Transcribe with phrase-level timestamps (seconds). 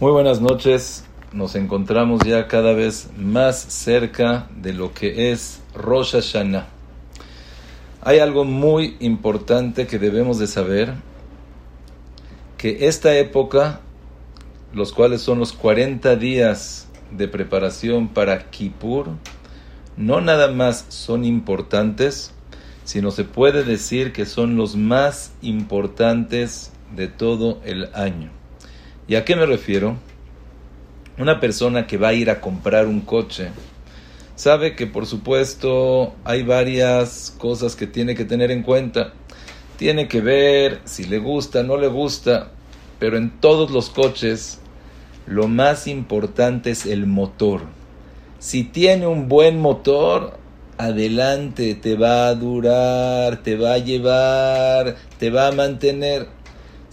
[0.00, 1.04] Muy buenas noches.
[1.32, 6.68] Nos encontramos ya cada vez más cerca de lo que es Rosh Hashanah.
[8.02, 10.94] Hay algo muy importante que debemos de saber,
[12.56, 13.80] que esta época,
[14.72, 19.08] los cuales son los 40 días de preparación para Kippur,
[19.96, 22.30] no nada más son importantes,
[22.84, 28.37] sino se puede decir que son los más importantes de todo el año.
[29.08, 29.96] ¿Y a qué me refiero?
[31.16, 33.48] Una persona que va a ir a comprar un coche
[34.36, 39.14] sabe que por supuesto hay varias cosas que tiene que tener en cuenta.
[39.78, 42.50] Tiene que ver si le gusta, no le gusta,
[42.98, 44.58] pero en todos los coches
[45.26, 47.62] lo más importante es el motor.
[48.40, 50.38] Si tiene un buen motor,
[50.76, 56.28] adelante, te va a durar, te va a llevar, te va a mantener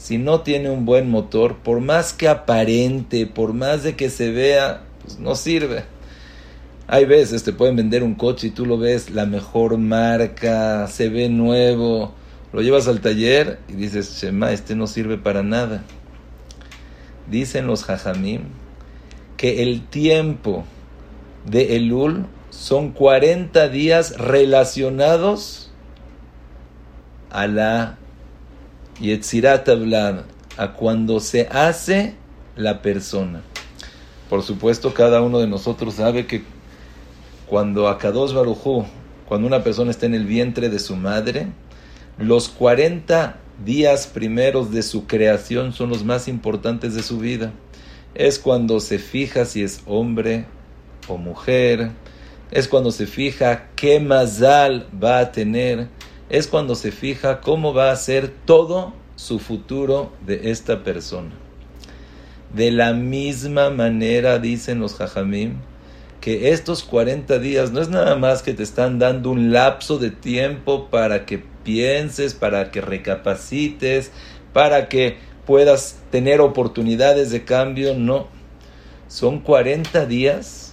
[0.05, 4.29] si no tiene un buen motor, por más que aparente, por más de que se
[4.29, 5.83] vea, pues no sirve.
[6.85, 11.09] Hay veces te pueden vender un coche y tú lo ves la mejor marca, se
[11.09, 12.13] ve nuevo,
[12.53, 15.83] lo llevas al taller y dices, Shema, este no sirve para nada.
[17.27, 18.43] Dicen los jajamim
[19.37, 20.65] que el tiempo
[21.47, 25.71] de Elul son 40 días relacionados
[27.31, 27.97] a la
[28.99, 30.23] Yetzirat hablar
[30.57, 32.15] a cuando se hace
[32.55, 33.41] la persona.
[34.29, 36.43] Por supuesto, cada uno de nosotros sabe que
[37.45, 38.85] cuando Akados Barujú,
[39.27, 41.47] cuando una persona está en el vientre de su madre,
[42.17, 47.51] los 40 días primeros de su creación son los más importantes de su vida.
[48.13, 50.45] Es cuando se fija si es hombre
[51.07, 51.91] o mujer,
[52.51, 55.89] es cuando se fija qué mazal va a tener,
[56.29, 61.31] es cuando se fija cómo va a ser todo su futuro de esta persona.
[62.53, 65.55] De la misma manera dicen los jajamim
[66.21, 70.09] que estos 40 días no es nada más que te están dando un lapso de
[70.09, 74.11] tiempo para que pienses, para que recapacites,
[74.51, 78.27] para que puedas tener oportunidades de cambio, no.
[79.07, 80.64] Son 40 días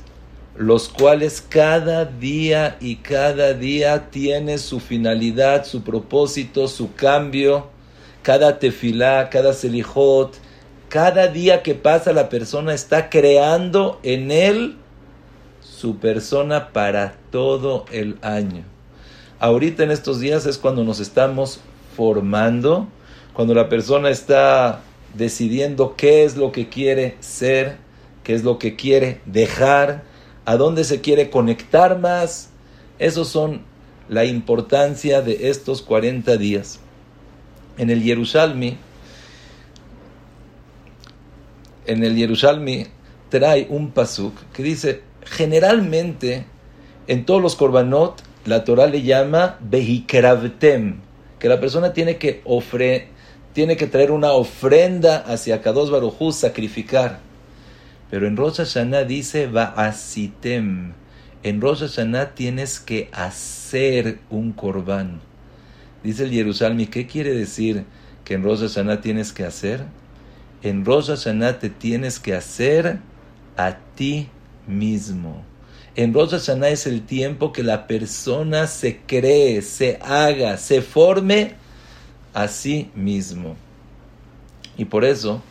[0.56, 7.68] los cuales cada día y cada día tiene su finalidad, su propósito, su cambio,
[8.22, 10.34] cada tefilá, cada selijot,
[10.88, 14.76] cada día que pasa la persona está creando en él
[15.60, 18.64] su persona para todo el año.
[19.40, 21.60] Ahorita en estos días es cuando nos estamos
[21.96, 22.86] formando,
[23.32, 24.82] cuando la persona está
[25.14, 27.78] decidiendo qué es lo que quiere ser,
[28.22, 30.04] qué es lo que quiere dejar,
[30.44, 32.50] a dónde se quiere conectar más.
[32.98, 33.62] Esos son
[34.08, 36.80] la importancia de estos 40 días.
[37.78, 38.76] En el Yerushalmi,
[41.86, 42.86] en el Yerushalmi
[43.28, 46.44] trae un pasuk que dice, generalmente
[47.06, 51.00] en todos los korbanot la Torah le llama behikravtem,
[51.38, 53.08] que la persona tiene que ofre,
[53.52, 57.20] tiene que traer una ofrenda hacia Kadosh Baruj sacrificar.
[58.12, 60.92] Pero en Rosh Hashanah dice Va'asitem.
[61.42, 65.22] En Rosh Hashanah tienes que hacer un corbán.
[66.04, 67.86] Dice el Jerusalén, ¿qué quiere decir
[68.22, 69.86] que en Rosh Hashanah tienes que hacer?
[70.62, 72.98] En Rosh Hashanah te tienes que hacer
[73.56, 74.28] a ti
[74.66, 75.42] mismo.
[75.96, 81.54] En Rosh Hashanah es el tiempo que la persona se cree, se haga, se forme
[82.34, 83.56] a sí mismo.
[84.76, 85.42] Y por eso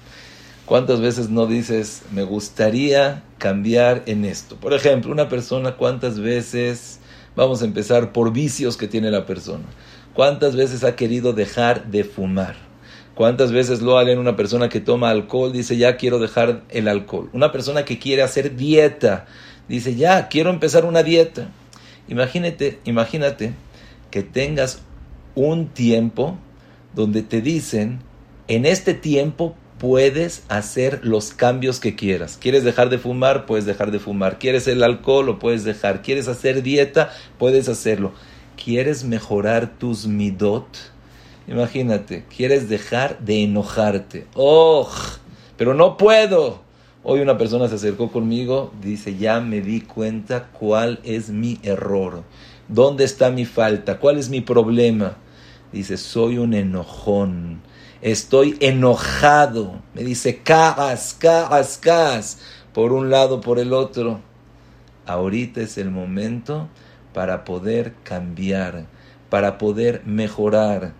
[0.72, 4.56] ¿Cuántas veces no dices, me gustaría cambiar en esto?
[4.56, 7.02] Por ejemplo, una persona, ¿cuántas veces,
[7.36, 9.66] vamos a empezar por vicios que tiene la persona?
[10.14, 12.56] ¿Cuántas veces ha querido dejar de fumar?
[13.16, 15.52] ¿Cuántas veces lo en una persona que toma alcohol?
[15.52, 17.30] Dice, ya quiero dejar el alcohol.
[17.34, 19.26] Una persona que quiere hacer dieta,
[19.68, 21.50] dice, ya quiero empezar una dieta.
[22.08, 23.52] Imagínate, imagínate
[24.10, 24.84] que tengas
[25.36, 26.38] un tiempo
[26.96, 28.00] donde te dicen,
[28.48, 32.38] en este tiempo puedes hacer los cambios que quieras.
[32.40, 33.48] ¿Quieres dejar de fumar?
[33.48, 34.38] Puedes dejar de fumar.
[34.38, 35.26] ¿Quieres el alcohol?
[35.26, 36.04] Lo puedes dejar.
[36.04, 37.12] ¿Quieres hacer dieta?
[37.40, 38.12] Puedes hacerlo.
[38.64, 40.68] ¿Quieres mejorar tus midot?
[41.48, 44.28] Imagínate, quieres dejar de enojarte.
[44.36, 44.88] ¡Oh!
[45.58, 46.62] Pero no puedo.
[47.02, 52.22] Hoy una persona se acercó conmigo, dice, ya me di cuenta cuál es mi error,
[52.68, 55.18] dónde está mi falta, cuál es mi problema.
[55.72, 57.62] Dice, soy un enojón
[58.02, 59.82] estoy enojado.
[59.94, 62.40] Me dice, cas, cas, cas,
[62.74, 64.20] por un lado, por el otro.
[65.06, 66.68] Ahorita es el momento
[67.14, 68.86] para poder cambiar,
[69.30, 70.94] para poder mejorar.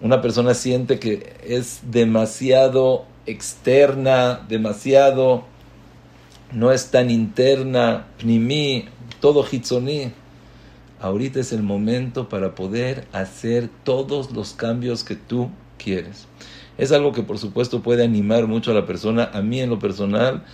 [0.00, 5.44] Una persona siente que es demasiado externa, demasiado,
[6.52, 8.86] no es tan interna, ni mí,
[9.20, 10.12] todo hitzoní.
[11.00, 16.26] Ahorita es el momento para poder hacer todos los cambios que tú quieres.
[16.78, 19.30] Es algo que por supuesto puede animar mucho a la persona.
[19.32, 20.44] A mí en lo personal,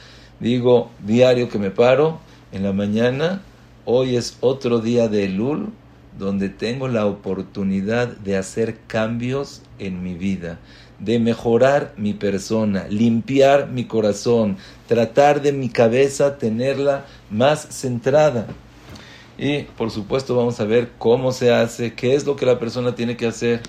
[0.41, 2.21] digo diario que me paro
[2.53, 3.43] en la mañana,
[3.85, 5.71] hoy es otro día de Elul,
[6.19, 10.59] donde tengo la oportunidad de hacer cambios en mi vida,
[10.99, 14.57] de mejorar mi persona, limpiar mi corazón,
[14.89, 18.49] tratar de mi cabeza tenerla más centrada.
[19.39, 22.97] Y por supuesto vamos a ver cómo se hace, qué es lo que la persona
[22.97, 23.63] tiene que hacer.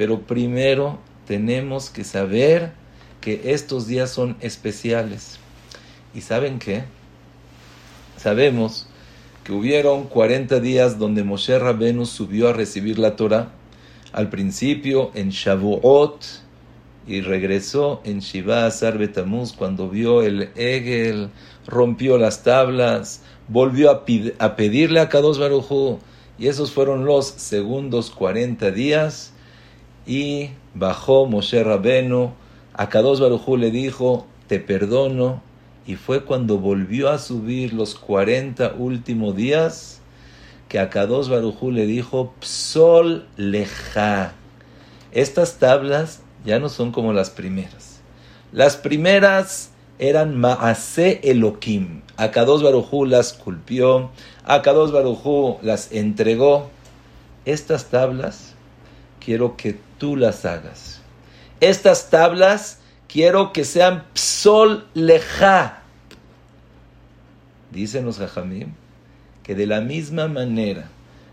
[0.00, 2.72] Pero primero tenemos que saber
[3.20, 5.38] que estos días son especiales.
[6.14, 6.84] ¿Y saben qué?
[8.16, 8.86] Sabemos
[9.44, 13.50] que hubieron 40 días donde Moshe Rabenu subió a recibir la Torah.
[14.12, 16.24] Al principio en Shavuot
[17.06, 21.28] y regresó en Shiva Asar Betamuz cuando vio el Egel,
[21.66, 24.06] rompió las tablas, volvió a,
[24.56, 25.98] pedirle a Kadosh Barujú
[26.38, 29.34] y esos fueron los segundos 40 días
[30.10, 32.32] y bajó Moshe Rabenu,
[32.74, 35.40] a Kadosh Barujú le dijo, te perdono,
[35.86, 40.00] y fue cuando volvió a subir los 40 últimos días
[40.68, 44.32] que a Kadosh Barujú le dijo, Psol leja.
[45.12, 48.00] Estas tablas ya no son como las primeras.
[48.50, 49.70] Las primeras
[50.00, 52.02] eran Maase Elohim.
[52.16, 54.10] A Kadosh Barujú las culpió,
[54.44, 56.68] a Kadosh Barujú las entregó.
[57.44, 58.49] Estas tablas
[59.24, 61.00] quiero que tú las hagas.
[61.60, 65.82] Estas tablas quiero que sean psol leja.
[67.70, 68.72] Dicen los jajamim
[69.42, 70.88] que de la misma manera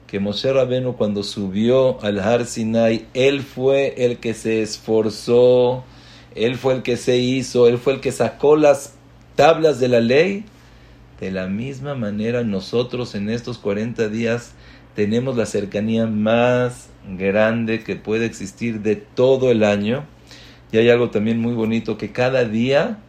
[0.07, 5.83] que Moshe Rabenu cuando subió al Har Sinai, él fue el que se esforzó,
[6.33, 8.93] él fue el que se hizo, él fue el que sacó las
[9.35, 10.45] tablas de la ley.
[11.19, 14.53] De la misma manera nosotros en estos 40 días
[14.95, 20.05] tenemos la cercanía más grande que puede existir de todo el año.
[20.71, 22.99] Y hay algo también muy bonito que cada día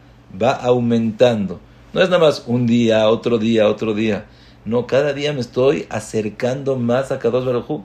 [0.41, 1.59] va aumentando.
[1.93, 4.25] No es nada más un día, otro día, otro día.
[4.63, 7.81] No, cada día me estoy acercando más a Kadosh Baruj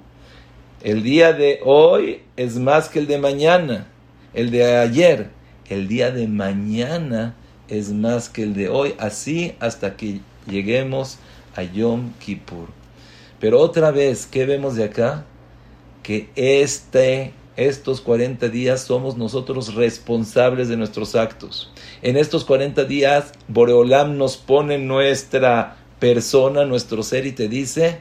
[0.82, 3.86] El día de hoy es más que el de mañana,
[4.34, 5.30] el de ayer.
[5.68, 7.34] El día de mañana
[7.68, 11.18] es más que el de hoy, así hasta que lleguemos
[11.56, 12.68] a Yom Kippur.
[13.40, 15.24] Pero otra vez, ¿qué vemos de acá?
[16.04, 21.70] Que este estos 40 días somos nosotros responsables de nuestros actos.
[22.02, 28.00] En estos 40 días, Boreolam nos pone nuestra persona, nuestro ser y te dice,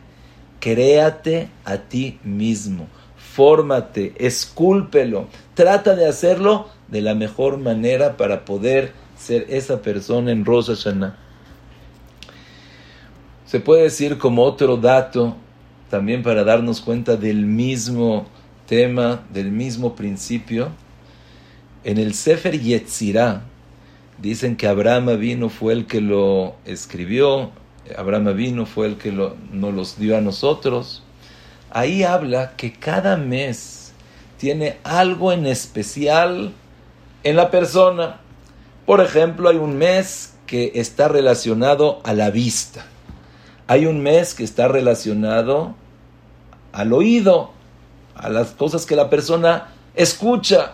[0.59, 8.93] créate a ti mismo, fórmate, escúlpelo, trata de hacerlo de la mejor manera para poder
[9.17, 11.17] ser esa persona en Rosh Hashanah.
[13.45, 15.35] Se puede decir como otro dato,
[15.93, 18.25] también para darnos cuenta del mismo
[18.65, 20.69] tema del mismo principio.
[21.83, 23.43] En el Sefer Yetzirah
[24.17, 27.51] dicen que Abraham vino fue el que lo escribió,
[27.95, 31.03] Abraham vino fue el que lo, nos los dio a nosotros.
[31.69, 33.93] Ahí habla que cada mes
[34.39, 36.53] tiene algo en especial
[37.23, 38.19] en la persona.
[38.87, 42.83] Por ejemplo, hay un mes que está relacionado a la vista.
[43.67, 45.75] Hay un mes que está relacionado
[46.73, 47.51] al oído
[48.15, 50.73] a las cosas que la persona escucha.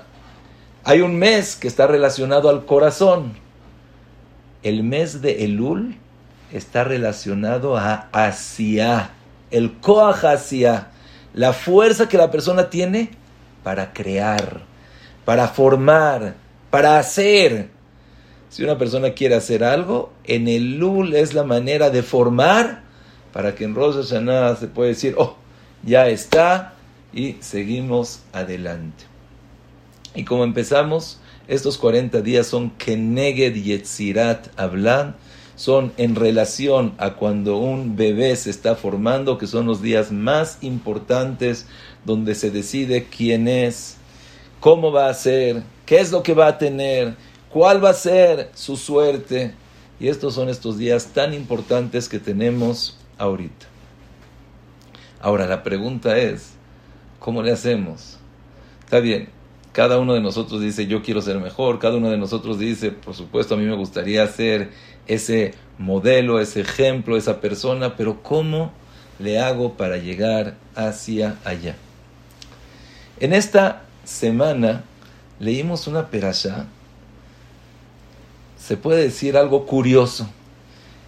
[0.84, 3.34] Hay un mes que está relacionado al corazón.
[4.64, 5.96] El mes de Elul
[6.52, 9.12] está relacionado a Asia,
[9.52, 10.88] el Koach Asia,
[11.34, 13.12] la fuerza que la persona tiene
[13.64, 14.62] para crear,
[15.26, 16.36] para formar,
[16.72, 17.70] para hacer.
[18.50, 22.84] Si una persona quiere hacer algo, en el Elul es la manera de formar
[23.32, 25.36] para que en Rosh Hashanah se puede decir, oh,
[25.84, 26.76] ya está,
[27.14, 29.06] y seguimos adelante.
[30.16, 35.16] Y como empezamos, estos 40 días son Keneged Yetzirat hablan
[35.60, 40.58] son en relación a cuando un bebé se está formando, que son los días más
[40.62, 41.66] importantes
[42.06, 43.98] donde se decide quién es,
[44.62, 47.16] cómo va a ser, qué es lo que va a tener,
[47.50, 49.54] cuál va a ser su suerte.
[50.00, 53.69] Y estos son estos días tan importantes que tenemos ahorita.
[55.22, 56.54] Ahora la pregunta es,
[57.20, 58.18] ¿Cómo le hacemos?
[58.80, 59.28] Está bien,
[59.74, 63.14] cada uno de nosotros dice yo quiero ser mejor, cada uno de nosotros dice, por
[63.14, 64.70] supuesto, a mí me gustaría ser
[65.06, 68.72] ese modelo, ese ejemplo, esa persona, pero ¿cómo
[69.20, 71.76] le hago para llegar hacia allá?
[73.20, 74.84] En esta semana
[75.40, 76.68] leímos una perasha
[78.58, 80.30] se puede decir algo curioso.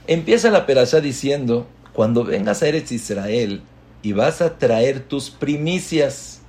[0.07, 3.61] Empieza la perashá diciendo, cuando vengas a Eretz Israel
[4.01, 6.41] y vas a traer tus primicias,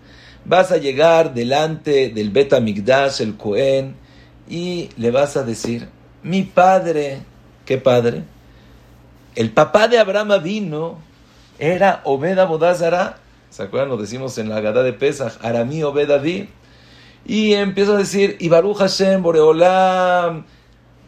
[0.44, 3.94] vas a llegar delante del Bet Amigdash, el Cohen,
[4.48, 5.88] y le vas a decir,
[6.22, 7.20] mi padre,
[7.64, 8.24] ¿qué padre?
[9.34, 10.98] El papá de Abraham vino,
[11.58, 13.18] era Obeda Bodazara,
[13.50, 13.90] ¿se acuerdan?
[13.90, 16.48] Lo decimos en la Gada de Pesach, Aramí Obedadí.
[17.24, 20.44] Y empiezo a decir, y Baruch Hashem, Boreolam,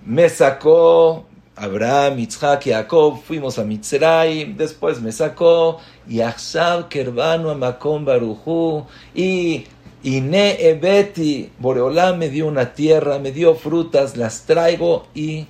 [0.06, 7.54] me sacó Abraham, Yitzhak, Jacob, fuimos a Mitzrayim, después me sacó, y Achshav Kerbanu a
[7.54, 9.66] Makom Baruchu, y
[10.02, 15.46] Ne Ebeti, Boreolam me dio una tierra, me dio frutas, las traigo y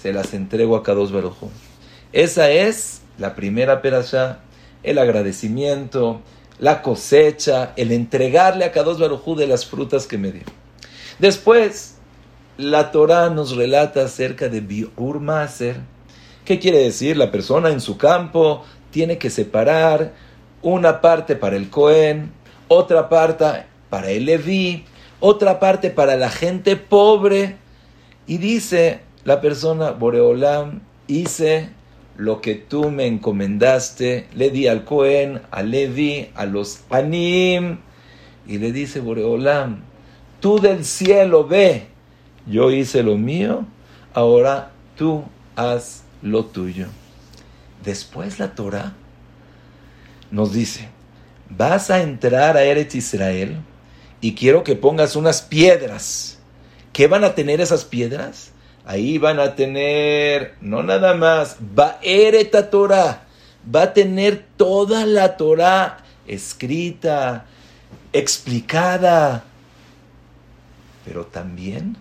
[0.00, 1.50] se las entrego a Kadosh Baruchu.
[2.12, 4.40] Esa es la primera perashá,
[4.82, 6.20] el agradecimiento,
[6.58, 10.44] la cosecha, el entregarle a Kadosh Baruchu de las frutas que me dio.
[11.20, 11.91] Después,
[12.56, 15.76] la Torah nos relata acerca de Biur Maser.
[16.44, 17.16] ¿Qué quiere decir?
[17.16, 20.12] La persona en su campo tiene que separar
[20.60, 22.32] una parte para el Cohen,
[22.68, 24.84] otra parte para el Leví,
[25.20, 27.56] otra parte para la gente pobre.
[28.26, 31.70] Y dice la persona, Boreolam, hice
[32.16, 37.78] lo que tú me encomendaste, le di al Cohen, a Levi, a los Anim,
[38.46, 39.82] y le dice Boreolam,
[40.40, 41.86] tú del cielo ve,
[42.46, 43.66] yo hice lo mío,
[44.14, 45.24] ahora tú
[45.56, 46.86] haz lo tuyo.
[47.84, 48.94] Después la Torah
[50.30, 50.88] nos dice,
[51.48, 53.58] vas a entrar a Eretz Israel
[54.20, 56.38] y quiero que pongas unas piedras.
[56.92, 58.52] ¿Qué van a tener esas piedras?
[58.84, 63.24] Ahí van a tener, no nada más, va a Torah,
[63.74, 67.46] va a tener toda la Torah escrita,
[68.12, 69.44] explicada,
[71.04, 71.96] pero también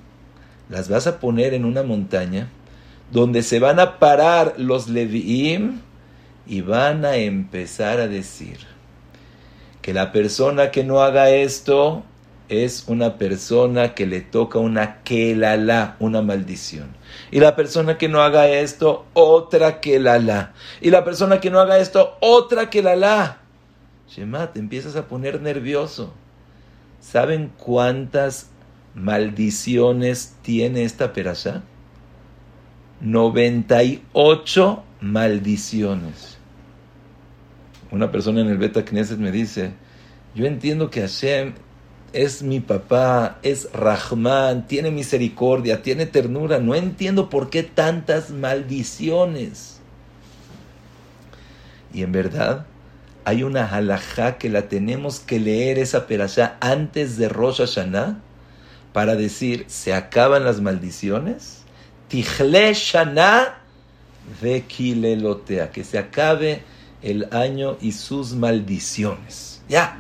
[0.71, 2.49] las vas a poner en una montaña
[3.11, 5.81] donde se van a parar los Leviim
[6.47, 8.57] y van a empezar a decir
[9.81, 12.03] que la persona que no haga esto
[12.47, 16.95] es una persona que le toca una kelala, una maldición.
[17.31, 20.53] Y la persona que no haga esto, otra kelala.
[20.81, 23.39] Y la persona que no haga esto, otra kelala.
[24.09, 26.13] Shema, te empiezas a poner nervioso.
[26.99, 28.50] ¿Saben cuántas
[28.95, 31.63] maldiciones tiene esta perasha?
[33.01, 36.37] 98 maldiciones.
[37.89, 39.73] Una persona en el Beta Knesset me dice,
[40.35, 41.53] yo entiendo que Hashem
[42.13, 46.59] es mi papá, es Rahman, tiene misericordia, tiene ternura.
[46.59, 49.79] No entiendo por qué tantas maldiciones.
[51.93, 52.65] Y en verdad,
[53.25, 58.19] hay una halajá que la tenemos que leer esa perashá antes de Rosh Hashanah
[58.93, 61.63] para decir, ¿se acaban las maldiciones?
[62.07, 63.57] Tijle Shana
[64.41, 66.63] de Kilelotea, que se acabe
[67.01, 69.61] el año y sus maldiciones.
[69.69, 69.97] Ya,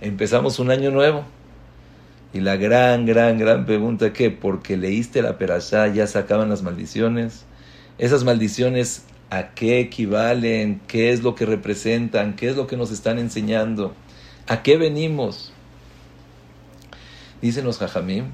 [0.00, 1.24] empezamos un año nuevo.
[2.34, 6.62] Y la gran, gran, gran pregunta que, porque leíste la perashá, ya se acaban las
[6.62, 7.44] maldiciones.
[7.98, 10.80] Esas maldiciones, ¿a qué equivalen?
[10.86, 12.34] ¿Qué es lo que representan?
[12.34, 13.94] ¿Qué es lo que nos están enseñando?
[14.48, 15.51] ¿A qué venimos?
[17.42, 18.26] Dicen los jajamim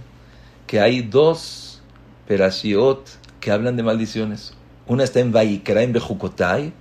[0.66, 1.82] que hay dos
[2.28, 3.08] perashiot
[3.40, 4.54] que hablan de maldiciones.
[4.86, 6.72] Una está en Vaikra, en Bejukotai,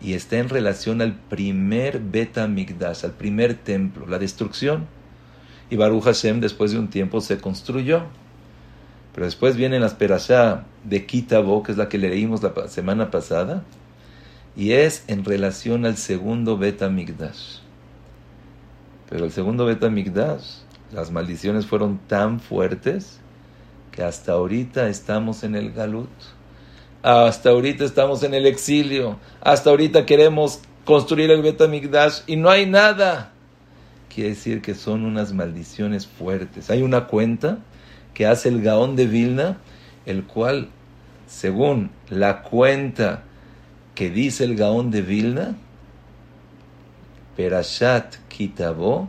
[0.00, 4.86] y está en relación al primer Beta Migdash, al primer templo, la destrucción
[5.70, 8.02] y Baruch Hashem después de un tiempo se construyó.
[9.14, 13.62] Pero después vienen las perashá de Kitabo, que es la que leímos la semana pasada,
[14.56, 17.58] y es en relación al segundo Beta Migdash.
[19.08, 20.44] Pero el segundo Beta Migdash,
[20.92, 23.20] las maldiciones fueron tan fuertes
[23.90, 26.08] que hasta ahorita estamos en el Galut.
[27.02, 29.18] Hasta ahorita estamos en el exilio.
[29.40, 33.34] Hasta ahorita queremos construir el Beta Migdash y no hay nada
[34.14, 36.70] quiere decir que son unas maldiciones fuertes.
[36.70, 37.58] Hay una cuenta
[38.14, 39.58] que hace el Gaón de Vilna,
[40.06, 40.68] el cual,
[41.26, 43.24] según la cuenta
[43.94, 45.56] que dice el Gaón de Vilna,
[47.36, 49.08] Perashat Kitabo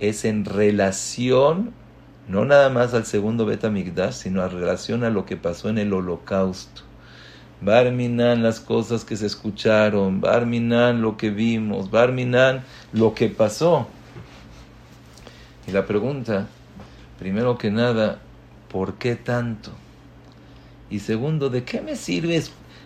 [0.00, 1.72] es en relación
[2.28, 5.92] no nada más al segundo Betamigdash, sino en relación a lo que pasó en el
[5.92, 6.82] holocausto.
[7.60, 13.86] Barminan las cosas que se escucharon, Barminan lo que vimos, Barminan lo que pasó.
[15.68, 16.48] Y la pregunta,
[17.18, 18.18] primero que nada,
[18.70, 19.70] ¿por qué tanto?
[20.90, 22.42] Y segundo, ¿de qué me sirve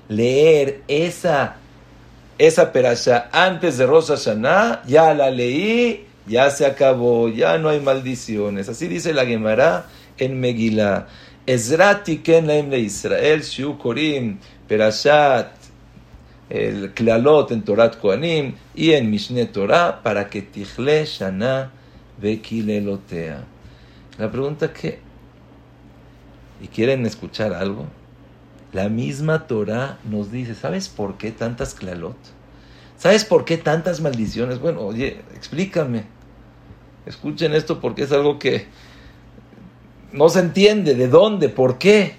[0.08, 1.56] leer esa,
[2.38, 4.82] esa perasha antes de Rosh Hashanah?
[4.86, 8.68] Ya la leí, ya se acabó, ya no hay maldiciones.
[8.68, 11.08] Así dice la Gemara en Megillah.
[11.44, 15.50] Ezra tiken laim le Israel, shiu korim, perashat,
[16.49, 21.72] el klalot en Torat Koanim y en Mishne Torah para que tichle shana
[22.22, 23.44] vekilelotea.
[24.18, 25.00] La pregunta que,
[26.62, 27.87] ¿y quieren escuchar algo?
[28.72, 32.16] La misma Torah nos dice, ¿sabes por qué tantas klalot?
[32.99, 34.60] ¿Sabes por qué tantas maldiciones?
[34.60, 36.19] Bueno, oye, explícame.
[37.07, 38.66] Escuchen esto porque es algo que
[40.12, 40.95] no se entiende.
[40.95, 41.49] ¿De dónde?
[41.49, 42.16] ¿Por qué?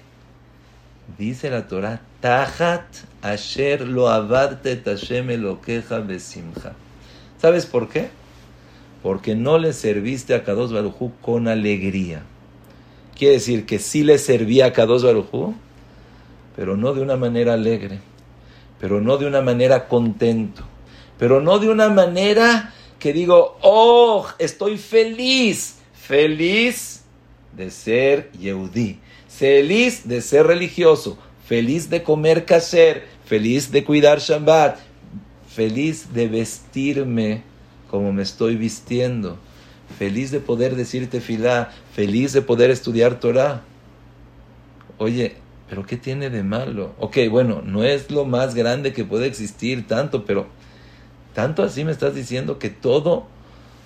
[1.18, 2.84] Dice la Torah, Tahat
[3.20, 5.28] asher lo abarte tashem
[5.60, 6.72] queja besimcha.
[7.40, 8.10] ¿Sabes por qué?
[9.02, 12.22] Porque no le serviste a Kadosh Barujú con alegría.
[13.16, 15.54] Quiere decir que sí le servía a Kadosh Barujú,
[16.56, 17.98] pero no de una manera alegre,
[18.80, 20.62] pero no de una manera contento,
[21.18, 27.02] pero no de una manera que digo, oh, estoy feliz, feliz
[27.52, 34.78] de ser Yehudí, feliz de ser religioso, feliz de comer kasher, feliz de cuidar Shabbat,
[35.48, 37.42] feliz de vestirme
[37.90, 39.36] como me estoy vistiendo,
[39.98, 43.64] feliz de poder decirte filá, feliz de poder estudiar Torah.
[44.98, 45.34] Oye,
[45.68, 46.94] pero ¿qué tiene de malo?
[47.00, 50.46] Ok, bueno, no es lo más grande que puede existir tanto, pero
[51.34, 53.26] tanto así me estás diciendo que todo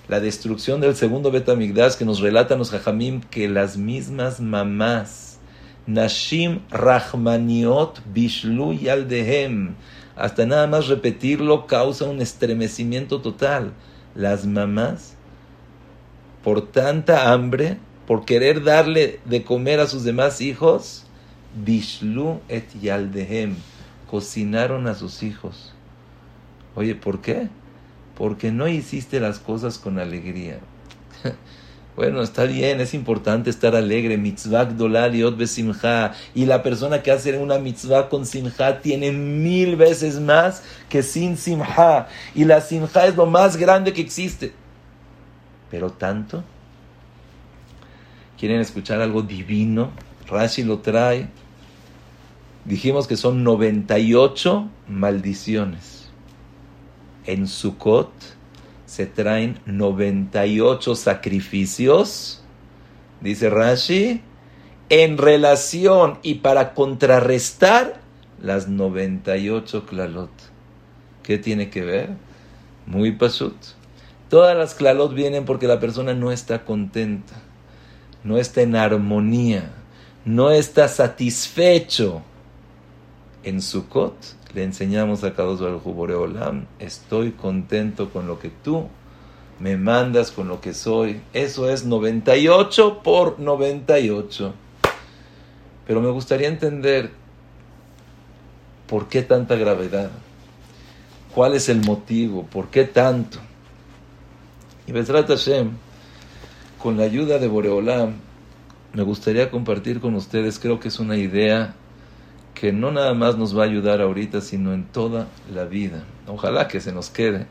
[0.08, 5.38] la destrucción del segundo Betamigdash que nos relatan los Jajamim que las mismas mamás
[5.86, 9.74] Nashim Rahmaniot Bishlu Yaldehem
[10.16, 13.72] hasta nada más repetirlo causa un estremecimiento total.
[14.14, 15.14] Las mamás
[16.42, 21.04] por tanta hambre, por querer darle de comer a sus demás hijos,
[21.54, 23.56] Bishlu et Yaldehem
[24.08, 25.75] cocinaron a sus hijos
[26.76, 27.48] Oye, ¿por qué?
[28.16, 30.60] Porque no hiciste las cosas con alegría.
[31.96, 34.18] bueno, está bien, es importante estar alegre.
[34.18, 36.12] Mitzvah dolal y besimha.
[36.34, 41.38] Y la persona que hace una mitzvah con simha tiene mil veces más que sin
[41.38, 42.08] simha.
[42.34, 44.52] Y la simha es lo más grande que existe.
[45.70, 46.44] Pero tanto.
[48.38, 49.92] ¿Quieren escuchar algo divino?
[50.28, 51.30] Rashi lo trae.
[52.66, 56.05] Dijimos que son 98 maldiciones
[57.26, 58.10] en Sukkot
[58.86, 62.42] se traen 98 sacrificios,
[63.20, 64.22] dice Rashi,
[64.88, 68.00] en relación y para contrarrestar
[68.40, 70.30] las 98 klalot.
[71.22, 72.10] ¿Qué tiene que ver?
[72.86, 73.56] Muy pasut.
[74.28, 77.34] Todas las klalot vienen porque la persona no está contenta,
[78.22, 79.72] no está en armonía,
[80.24, 82.22] no está satisfecho.
[83.42, 84.16] En Sukkot
[84.56, 88.88] le enseñamos a Kadosh Baruj Olam, estoy contento con lo que tú
[89.60, 91.20] me mandas, con lo que soy.
[91.34, 94.54] Eso es 98 por 98.
[95.86, 97.10] Pero me gustaría entender
[98.86, 100.10] por qué tanta gravedad,
[101.34, 103.38] cuál es el motivo, por qué tanto.
[104.86, 105.72] Y Besrat Hashem,
[106.82, 108.14] con la ayuda de Boreolam,
[108.94, 111.74] me gustaría compartir con ustedes, creo que es una idea
[112.58, 116.04] que no nada más nos va a ayudar ahorita, sino en toda la vida.
[116.26, 117.46] Ojalá que se nos quede,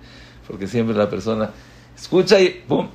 [0.47, 1.51] porque siempre la persona
[1.95, 2.89] escucha y ¡pum!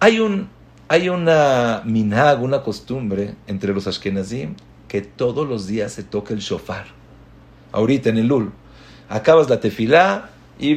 [0.00, 0.48] Hay, un,
[0.88, 4.54] hay una minhag, una costumbre entre los ashkenazim
[4.88, 6.86] que todos los días se toca el shofar.
[7.70, 8.52] Ahorita en el lul.
[9.10, 10.72] Acabas la tefilá y.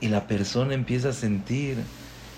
[0.00, 1.76] Y la persona empieza a sentir,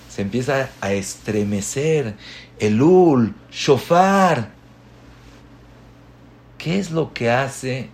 [0.09, 2.15] se empieza a estremecer.
[2.59, 4.54] El lul, shofar
[6.65, 7.91] ¿Qué es lo que hace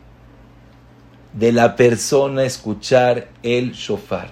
[1.32, 4.30] de la persona escuchar el shofar?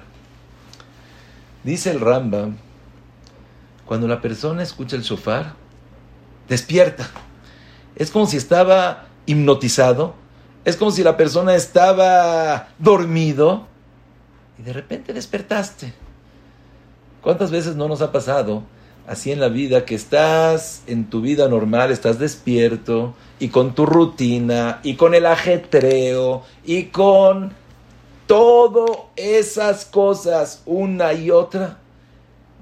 [1.65, 2.57] Dice el Rambam,
[3.85, 5.55] cuando la persona escucha el shofar,
[6.49, 7.11] despierta.
[7.97, 10.15] Es como si estaba hipnotizado,
[10.65, 13.67] es como si la persona estaba dormido
[14.57, 15.93] y de repente despertaste.
[17.23, 18.63] ¿Cuántas veces no nos ha pasado
[19.09, 23.87] así en la vida que estás en tu vida normal, estás despierto, y con tu
[23.87, 27.53] rutina y con el ajetreo y con
[28.27, 31.79] todas esas cosas una y otra.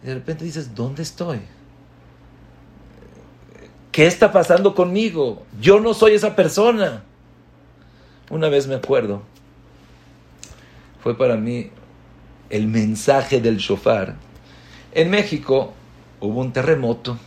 [0.03, 1.41] De repente dices, ¿dónde estoy?
[3.91, 5.43] ¿Qué está pasando conmigo?
[5.61, 7.03] Yo no soy esa persona.
[8.31, 9.23] Una vez me acuerdo,
[11.03, 11.71] fue para mí
[12.51, 14.17] el mensaje del shofar.
[14.93, 15.73] En México
[16.21, 17.19] hubo un terremoto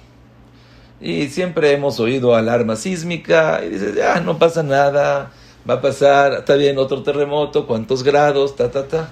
[1.01, 5.31] y siempre hemos oído alarma sísmica y dices, ya, no pasa nada,
[5.69, 9.09] va a pasar, está bien, otro terremoto, cuántos grados, ta, ta, ta.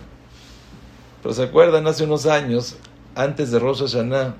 [1.21, 2.77] Pero se acuerdan, hace unos años,
[3.15, 4.35] antes de Rosh Hashanah,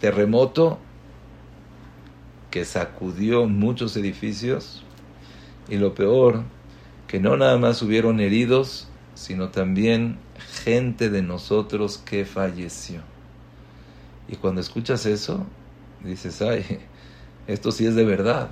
[0.00, 0.78] terremoto,
[2.50, 4.82] que sacudió muchos edificios
[5.68, 6.42] y lo peor,
[7.06, 10.18] que no nada más hubieron heridos, sino también
[10.64, 13.02] gente de nosotros que falleció.
[14.28, 15.46] Y cuando escuchas eso,
[16.04, 16.64] dices, ay,
[17.46, 18.48] esto sí es de verdad,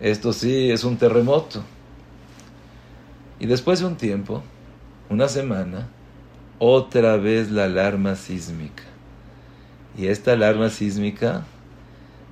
[0.00, 1.62] esto sí es un terremoto.
[3.38, 4.42] Y después de un tiempo,
[5.08, 5.88] una semana,
[6.58, 8.84] otra vez la alarma sísmica.
[9.96, 11.44] Y esta alarma sísmica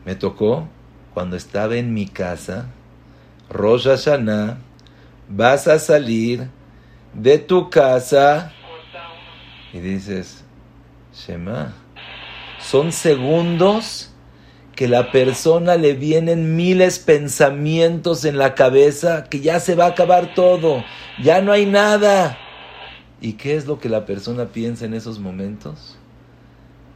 [0.04, 0.68] me tocó
[1.14, 2.66] cuando estaba en mi casa,
[3.50, 4.58] Rosh Hashanah,
[5.28, 6.48] vas a salir
[7.14, 8.52] de tu casa
[9.72, 10.44] y dices,
[11.14, 11.72] Shema,
[12.60, 14.12] son segundos
[14.78, 19.88] que la persona le vienen miles pensamientos en la cabeza que ya se va a
[19.88, 20.84] acabar todo,
[21.20, 22.38] ya no hay nada.
[23.20, 25.96] ¿Y qué es lo que la persona piensa en esos momentos?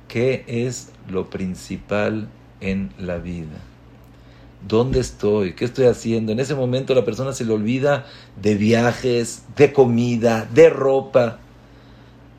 [0.07, 2.29] ¿Qué es lo principal
[2.61, 3.59] en la vida?
[4.69, 5.55] ¿Dónde estoy?
[5.55, 6.31] ¿Qué estoy haciendo?
[6.31, 8.07] En ese momento la persona se le olvida
[8.41, 11.41] de viajes, de comida, de ropa.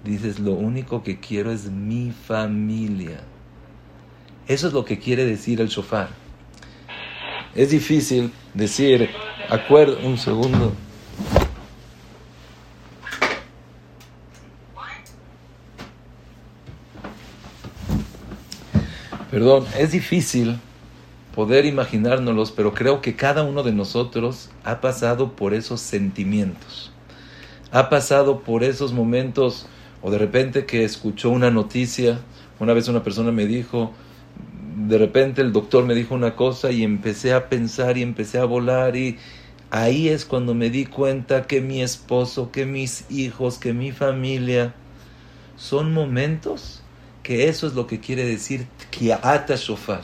[0.05, 3.32] Dices, lo único que quiero es mi familia.
[4.47, 6.09] Eso es lo que quiere decir el shofar.
[7.55, 9.09] Es difícil decir,
[9.49, 10.73] acuerdo, un segundo.
[19.31, 20.59] Perdón, es difícil
[21.33, 26.91] poder imaginárnoslos, pero creo que cada uno de nosotros ha pasado por esos sentimientos.
[27.71, 29.65] Ha pasado por esos momentos,
[30.03, 32.19] o de repente que escuchó una noticia,
[32.59, 33.93] una vez una persona me dijo,
[34.75, 38.45] de repente el doctor me dijo una cosa y empecé a pensar y empecé a
[38.45, 39.17] volar y
[39.71, 44.73] ahí es cuando me di cuenta que mi esposo, que mis hijos, que mi familia
[45.55, 46.83] son momentos
[47.23, 50.03] que eso es lo que quiere decir Kia'ata Shofar.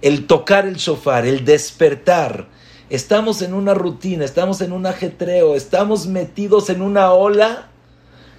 [0.00, 2.46] El tocar el shofar, el despertar.
[2.90, 7.68] Estamos en una rutina, estamos en un ajetreo, estamos metidos en una ola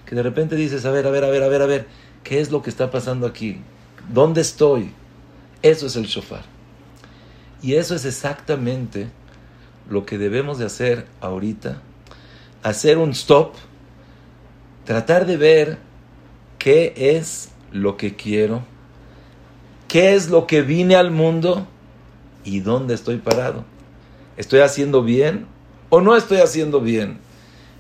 [0.06, 1.88] que de repente dices, a ver, a ver, a ver, a ver, a ver,
[2.24, 3.58] ¿qué es lo que está pasando aquí?
[4.14, 4.92] ¿Dónde estoy?
[5.66, 6.44] Eso es el shofar.
[7.64, 9.08] Y eso es exactamente
[9.90, 11.82] lo que debemos de hacer ahorita.
[12.62, 13.54] Hacer un stop,
[14.84, 15.80] tratar de ver
[16.60, 18.62] qué es lo que quiero,
[19.88, 21.66] qué es lo que vine al mundo
[22.44, 23.66] y dónde estoy parado.
[24.38, 25.48] ¿Estoy haciendo bien
[25.90, 27.18] o no estoy haciendo bien?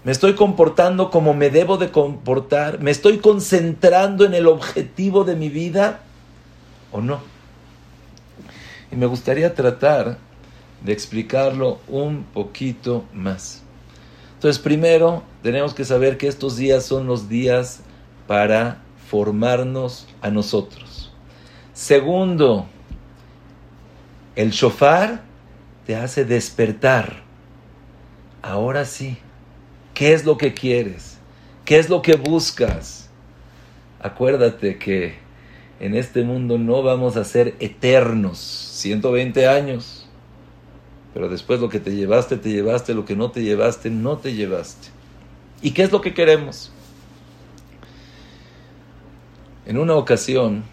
[0.03, 2.79] ¿Me estoy comportando como me debo de comportar?
[2.79, 5.99] ¿Me estoy concentrando en el objetivo de mi vida
[6.91, 7.34] o no?
[8.95, 10.17] Me gustaría tratar
[10.83, 13.61] de explicarlo un poquito más.
[14.35, 17.81] Entonces, primero, tenemos que saber que estos días son los días
[18.27, 21.11] para formarnos a nosotros.
[21.73, 22.67] Segundo,
[24.35, 25.23] el shofar
[25.85, 27.23] te hace despertar.
[28.41, 29.17] Ahora sí,
[29.93, 31.17] ¿qué es lo que quieres?
[31.65, 33.09] ¿Qué es lo que buscas?
[33.99, 35.15] Acuérdate que
[35.79, 40.05] en este mundo no vamos a ser eternos, 120 años.
[41.13, 44.33] Pero después lo que te llevaste, te llevaste, lo que no te llevaste, no te
[44.33, 44.89] llevaste.
[45.61, 46.71] ¿Y qué es lo que queremos?
[49.65, 50.63] En una ocasión,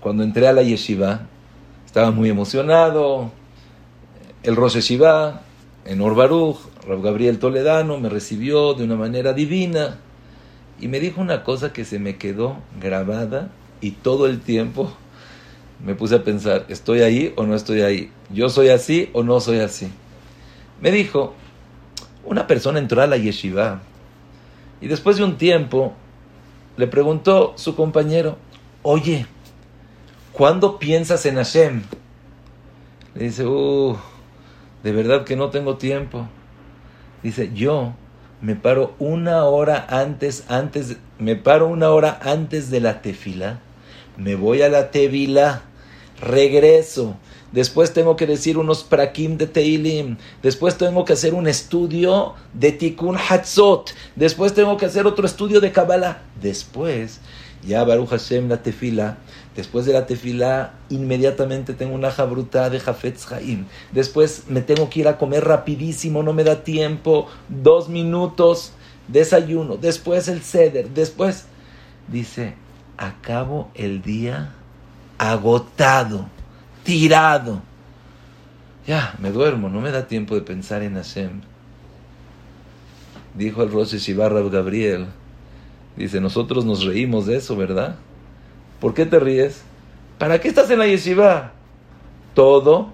[0.00, 1.22] cuando entré a la yeshiva,
[1.86, 3.30] estaba muy emocionado.
[4.42, 5.42] El Rosh Yeshiva,
[5.84, 9.98] en Orbaruch, Rav Gabriel Toledano, me recibió de una manera divina
[10.80, 14.92] y me dijo una cosa que se me quedó grabada y todo el tiempo
[15.82, 18.10] me puse a pensar, ¿estoy ahí o no estoy ahí?
[18.30, 19.88] ¿Yo soy así o no soy así?
[20.80, 21.34] Me dijo,
[22.24, 23.82] una persona entró a la yeshiva
[24.80, 25.94] y después de un tiempo
[26.76, 28.36] le preguntó su compañero,
[28.82, 29.26] oye,
[30.32, 31.82] ¿cuándo piensas en Hashem?
[33.14, 33.96] Le dice, uh,
[34.82, 36.28] de verdad que no tengo tiempo.
[37.22, 37.94] Dice, yo
[38.40, 43.60] me paro una hora antes, antes, me paro una hora antes de la tefila,
[44.16, 45.62] me voy a la tevila,
[46.20, 47.16] regreso,
[47.52, 52.72] después tengo que decir unos prakim de Teilim, después tengo que hacer un estudio de
[52.72, 57.20] Tikkun Hatzot, después tengo que hacer otro estudio de Kabbalah, después,
[57.66, 59.18] ya Baruch Hashem la tefila,
[59.56, 65.00] después de la tefila inmediatamente tengo una jabruta de Jafetz Haim, después me tengo que
[65.00, 68.72] ir a comer rapidísimo, no me da tiempo, dos minutos,
[69.08, 71.46] desayuno, después el ceder, después,
[72.08, 72.54] dice,
[72.96, 74.54] acabo el día
[75.18, 76.26] agotado
[76.84, 77.62] tirado.
[78.86, 81.40] Ya, me duermo, no me da tiempo de pensar en Hashem.
[83.34, 85.06] Dijo el Rosh Shibarra Gabriel.
[85.96, 87.96] Dice, nosotros nos reímos de eso, ¿verdad?
[88.80, 89.62] ¿Por qué te ríes?
[90.18, 91.52] ¿Para qué estás en la yeshiva?
[92.34, 92.92] Todo,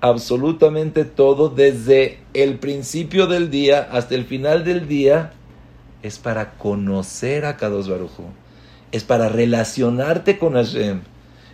[0.00, 5.32] absolutamente todo, desde el principio del día hasta el final del día,
[6.02, 8.10] es para conocer a Kadosh Baruj
[8.92, 11.02] es para relacionarte con Hashem.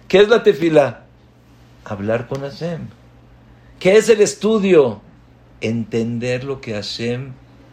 [0.09, 1.05] ¿Qué es la tefila?
[1.85, 2.89] Hablar con Hashem.
[3.79, 5.01] ¿Qué es el estudio?
[5.61, 7.33] Entender lo que Hashem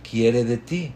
[0.09, 0.93] quiere de ti.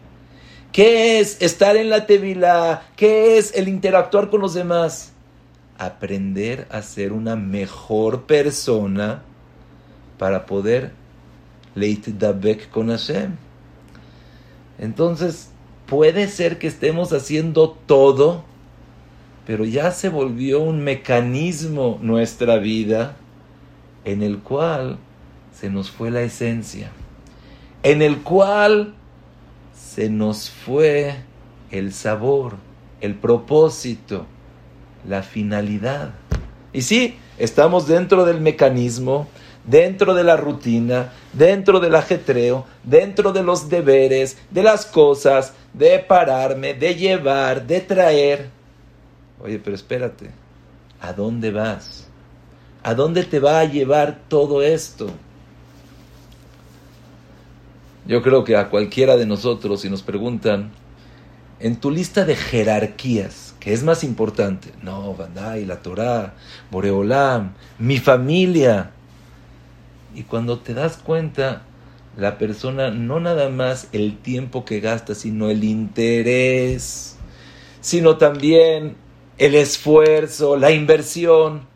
[0.71, 2.83] ¿Qué es estar en la tefila?
[2.95, 5.11] ¿Qué es el interactuar con los demás?
[5.77, 9.23] Aprender a ser una mejor persona
[10.17, 10.93] para poder
[11.75, 13.35] leit dabek con Hashem.
[14.79, 15.49] Entonces,
[15.85, 18.45] puede ser que estemos haciendo todo
[19.45, 23.15] pero ya se volvió un mecanismo nuestra vida
[24.05, 24.97] en el cual
[25.53, 26.91] se nos fue la esencia,
[27.83, 28.93] en el cual
[29.75, 31.15] se nos fue
[31.71, 32.55] el sabor,
[33.01, 34.25] el propósito,
[35.07, 36.13] la finalidad.
[36.71, 39.27] Y sí, estamos dentro del mecanismo,
[39.65, 45.99] dentro de la rutina, dentro del ajetreo, dentro de los deberes, de las cosas, de
[45.99, 48.49] pararme, de llevar, de traer
[49.41, 50.31] Oye, pero espérate,
[51.01, 52.07] ¿a dónde vas?
[52.83, 55.09] ¿A dónde te va a llevar todo esto?
[58.05, 60.71] Yo creo que a cualquiera de nosotros, si nos preguntan,
[61.59, 64.71] en tu lista de jerarquías, ¿qué es más importante?
[64.81, 66.33] No, Bandai, la Torah,
[66.69, 68.91] Boreolam, mi familia.
[70.13, 71.61] Y cuando te das cuenta,
[72.17, 77.15] la persona no nada más el tiempo que gasta, sino el interés,
[77.79, 78.97] sino también
[79.43, 81.67] el esfuerzo, la inversión,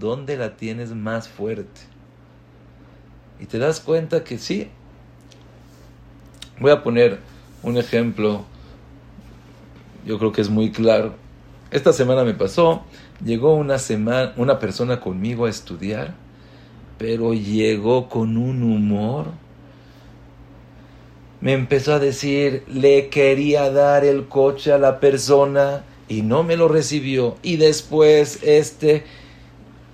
[0.00, 1.82] ¿dónde la tienes más fuerte?
[3.38, 4.68] Y te das cuenta que sí.
[6.58, 7.20] Voy a poner
[7.62, 8.44] un ejemplo,
[10.04, 11.14] yo creo que es muy claro.
[11.70, 12.82] Esta semana me pasó,
[13.24, 16.14] llegó una, semana, una persona conmigo a estudiar,
[16.98, 19.26] pero llegó con un humor.
[21.40, 26.56] Me empezó a decir, le quería dar el coche a la persona y no me
[26.56, 27.36] lo recibió.
[27.42, 29.04] Y después este,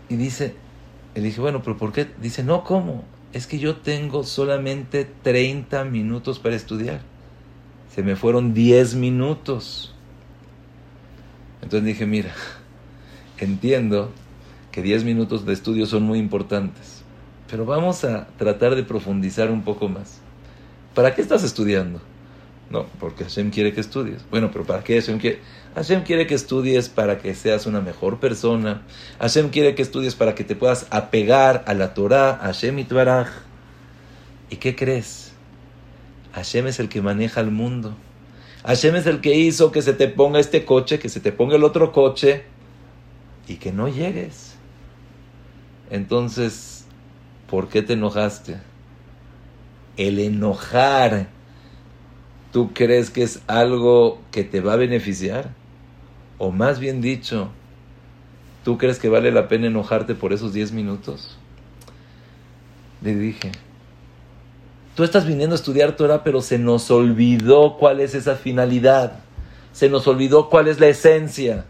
[0.09, 0.55] y dice,
[1.15, 2.07] le dije, bueno, pero ¿por qué?
[2.21, 3.05] Dice, no, ¿cómo?
[3.33, 7.01] Es que yo tengo solamente 30 minutos para estudiar.
[7.95, 9.95] Se me fueron 10 minutos.
[11.63, 12.33] Entonces dije, mira,
[13.39, 14.11] entiendo
[14.71, 17.03] que 10 minutos de estudio son muy importantes,
[17.49, 20.21] pero vamos a tratar de profundizar un poco más.
[20.95, 22.01] ¿Para qué estás estudiando?
[22.71, 24.25] No, porque Hashem quiere que estudies.
[24.31, 25.41] Bueno, pero ¿para qué Hashem quiere?
[25.75, 28.83] Hashem quiere que estudies para que seas una mejor persona.
[29.19, 33.29] Hashem quiere que estudies para que te puedas apegar a la Torah, Hashem y Tvaraj.
[34.51, 35.33] ¿Y qué crees?
[36.33, 37.95] Hashem es el que maneja el mundo.
[38.65, 41.57] Hashem es el que hizo que se te ponga este coche, que se te ponga
[41.57, 42.45] el otro coche
[43.47, 44.55] y que no llegues.
[45.91, 46.87] Entonces,
[47.49, 48.59] ¿por qué te enojaste?
[49.97, 51.29] El enojar
[52.55, 55.51] ¿Tú crees que es algo que te va a beneficiar?
[56.39, 57.49] O más bien dicho,
[58.63, 61.37] ¿tú crees que vale la pena enojarte por esos 10 minutos?
[63.03, 63.51] Le dije,
[64.95, 69.19] tú estás viniendo a estudiar Torah, pero se nos olvidó cuál es esa finalidad.
[69.73, 71.65] Se nos olvidó cuál es la esencia.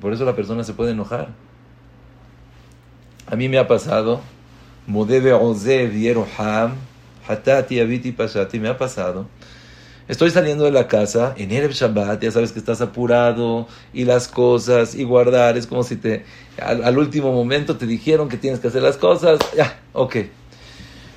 [0.00, 1.28] Por eso la persona se puede enojar.
[3.26, 4.22] A mí me ha pasado,
[4.88, 6.76] Ozev Yeroham,
[7.26, 9.26] Hatati Aviti Pashati, me ha pasado.
[10.06, 14.28] Estoy saliendo de la casa en Erev Shabbat, ya sabes que estás apurado y las
[14.28, 16.26] cosas y guardar, es como si te
[16.60, 20.16] al, último momento te dijeron que tienes que hacer las cosas, ya, ok.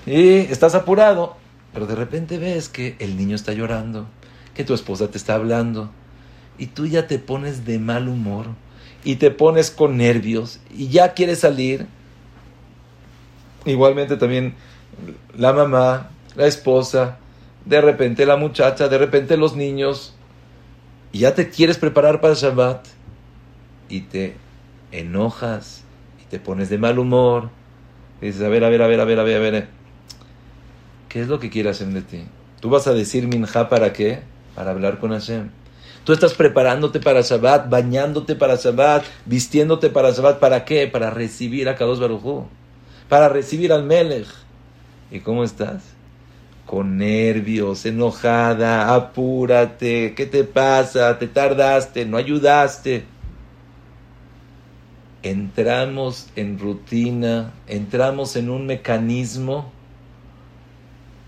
[0.05, 1.35] Y estás apurado,
[1.73, 4.07] pero de repente ves que el niño está llorando,
[4.53, 5.91] que tu esposa te está hablando
[6.57, 8.47] y tú ya te pones de mal humor
[9.03, 11.87] y te pones con nervios y ya quieres salir.
[13.65, 14.55] Igualmente también
[15.35, 17.17] la mamá, la esposa,
[17.65, 20.13] de repente la muchacha, de repente los niños,
[21.11, 22.85] y ya te quieres preparar para Shabbat,
[23.89, 24.35] y te
[24.91, 25.83] enojas,
[26.21, 27.49] y te pones de mal humor,
[28.21, 29.67] y dices, a ver, a ver, a ver, a ver, a ver, a ver,
[31.09, 32.25] ¿qué es lo que quiere Hashem de ti?
[32.59, 34.21] ¿Tú vas a decir minja para qué?
[34.55, 35.49] Para hablar con Hashem.
[36.03, 40.87] Tú estás preparándote para Shabbat, bañándote para Shabbat, vistiéndote para Shabbat, ¿para qué?
[40.87, 42.47] Para recibir a Kadosh Baruj
[43.09, 44.27] para recibir al Melech.
[45.11, 45.83] ¿Y cómo estás?
[46.65, 51.17] Con nervios, enojada, apúrate, ¿qué te pasa?
[51.17, 52.05] ¿Te tardaste?
[52.05, 53.05] ¿No ayudaste?
[55.23, 59.71] Entramos en rutina, entramos en un mecanismo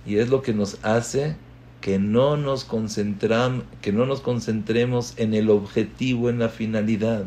[0.06, 1.36] y es lo que nos hace
[1.82, 2.68] que no nos
[3.82, 7.24] que no nos concentremos en el objetivo, en la finalidad.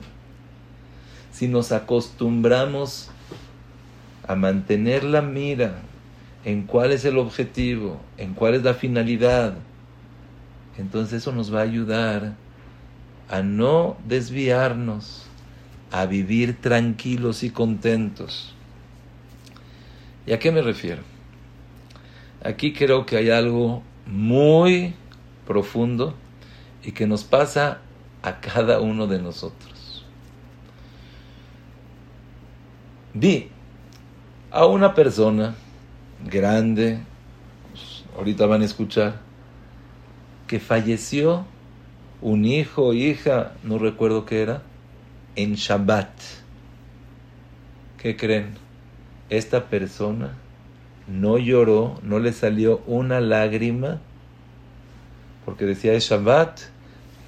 [1.32, 3.10] si nos acostumbramos
[4.28, 5.80] a mantener la mira
[6.44, 9.54] en cuál es el objetivo, en cuál es la finalidad,
[10.78, 12.34] entonces eso nos va a ayudar
[13.28, 15.26] a no desviarnos,
[15.90, 18.54] a vivir tranquilos y contentos.
[20.26, 21.02] ¿Y a qué me refiero?
[22.44, 24.94] Aquí creo que hay algo muy
[25.46, 26.14] profundo
[26.82, 27.78] y que nos pasa
[28.22, 30.04] a cada uno de nosotros.
[33.14, 33.48] Vi
[34.50, 35.54] a una persona
[36.24, 36.98] grande,
[38.16, 39.20] ahorita van a escuchar,
[40.46, 41.44] que falleció
[42.20, 44.62] un hijo o hija, no recuerdo qué era,
[45.34, 46.10] en Shabbat.
[47.98, 48.54] ¿Qué creen?
[49.30, 50.34] Esta persona
[51.08, 54.00] no lloró, no le salió una lágrima,
[55.44, 56.60] porque decía es Shabbat,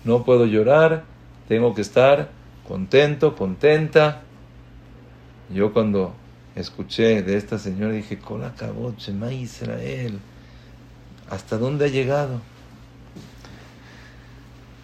[0.04, 1.04] no puedo llorar,
[1.48, 2.30] tengo que estar
[2.66, 4.22] contento, contenta.
[5.52, 6.14] Yo cuando
[6.56, 10.18] escuché de esta señora dije, acabó, Shema Israel,
[11.28, 12.40] ¿hasta dónde ha llegado?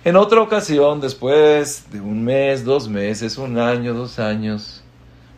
[0.03, 4.83] En otra ocasión, después de un mes, dos meses, un año, dos años,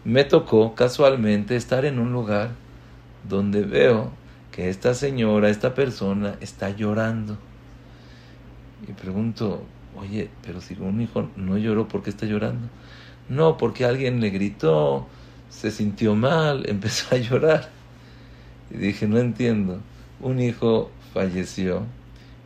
[0.04, 2.50] me tocó casualmente estar en un lugar
[3.28, 4.10] donde veo
[4.52, 7.38] que esta señora, esta persona está llorando.
[8.86, 9.62] Y pregunto,
[9.96, 12.68] oye, pero si un hijo no lloró, ¿por qué está llorando?
[13.28, 15.08] No, porque alguien le gritó,
[15.52, 17.70] se sintió mal, empezó a llorar.
[18.70, 19.80] Y dije, no entiendo,
[20.20, 21.84] un hijo falleció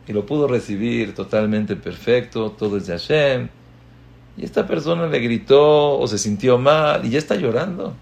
[0.07, 3.49] y lo pudo recibir totalmente perfecto, todo es de Hashem.
[4.37, 7.93] Y esta persona le gritó o se sintió mal y ya está llorando.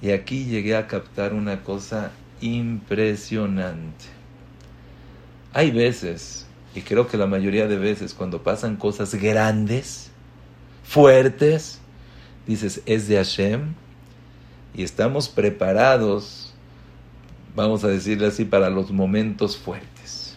[0.00, 4.04] Y aquí llegué a captar una cosa impresionante.
[5.52, 10.10] Hay veces, y creo que la mayoría de veces, cuando pasan cosas grandes,
[10.84, 11.80] fuertes,
[12.46, 13.74] dices, es de Hashem,
[14.74, 16.54] y estamos preparados,
[17.54, 20.36] vamos a decirle así, para los momentos fuertes.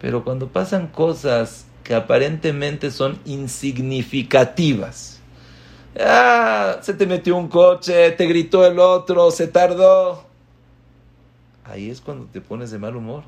[0.00, 5.14] Pero cuando pasan cosas que aparentemente son insignificativas,
[5.98, 10.24] Ah, se te metió un coche, te gritó el otro, se tardó.
[11.64, 13.22] Ahí es cuando te pones de mal humor.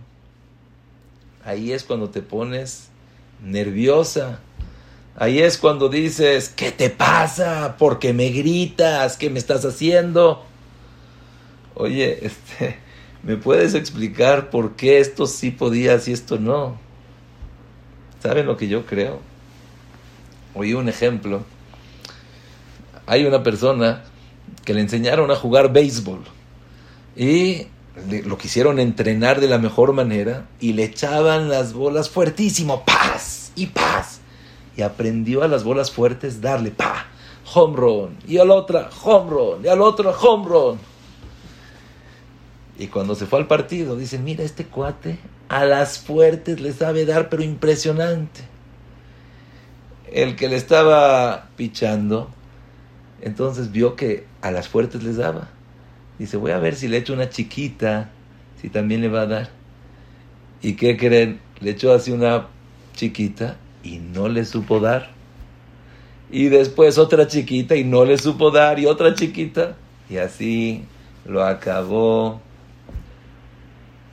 [1.45, 2.89] Ahí es cuando te pones
[3.43, 4.41] nerviosa.
[5.19, 7.77] Ahí es cuando dices, ¿qué te pasa?
[7.79, 9.17] ¿Por qué me gritas?
[9.17, 10.45] ¿Qué me estás haciendo?
[11.75, 12.79] Oye, este,
[13.23, 16.79] ¿me puedes explicar por qué esto sí podías y esto no?
[18.23, 19.21] ¿Saben lo que yo creo?
[20.55, 21.45] Oí un ejemplo
[23.07, 24.03] hay una persona
[24.65, 26.25] que le enseñaron a jugar béisbol
[27.17, 27.69] y
[28.25, 33.67] lo quisieron entrenar de la mejor manera y le echaban las bolas fuertísimo, paz y
[33.67, 34.21] paz.
[34.77, 37.07] Y aprendió a las bolas fuertes darle pa,
[37.55, 40.79] home run, y a la otra home run, y al otro home run.
[42.79, 47.07] Y cuando se fue al partido, dicen, mira, este cuate a las fuertes le sabe
[47.07, 48.43] dar, pero impresionante.
[50.13, 52.31] El que le estaba pichando
[53.21, 55.49] entonces vio que a las fuertes les daba.
[56.19, 58.11] Dice, voy a ver si le echo una chiquita,
[58.61, 59.51] si también le va a dar.
[60.63, 61.41] ¿Y qué creen?
[61.61, 62.49] Le echó así una
[62.95, 65.11] chiquita y no le supo dar.
[66.31, 69.77] Y después otra chiquita y no le supo dar y otra chiquita.
[70.11, 70.85] Y así
[71.25, 72.41] lo acabó.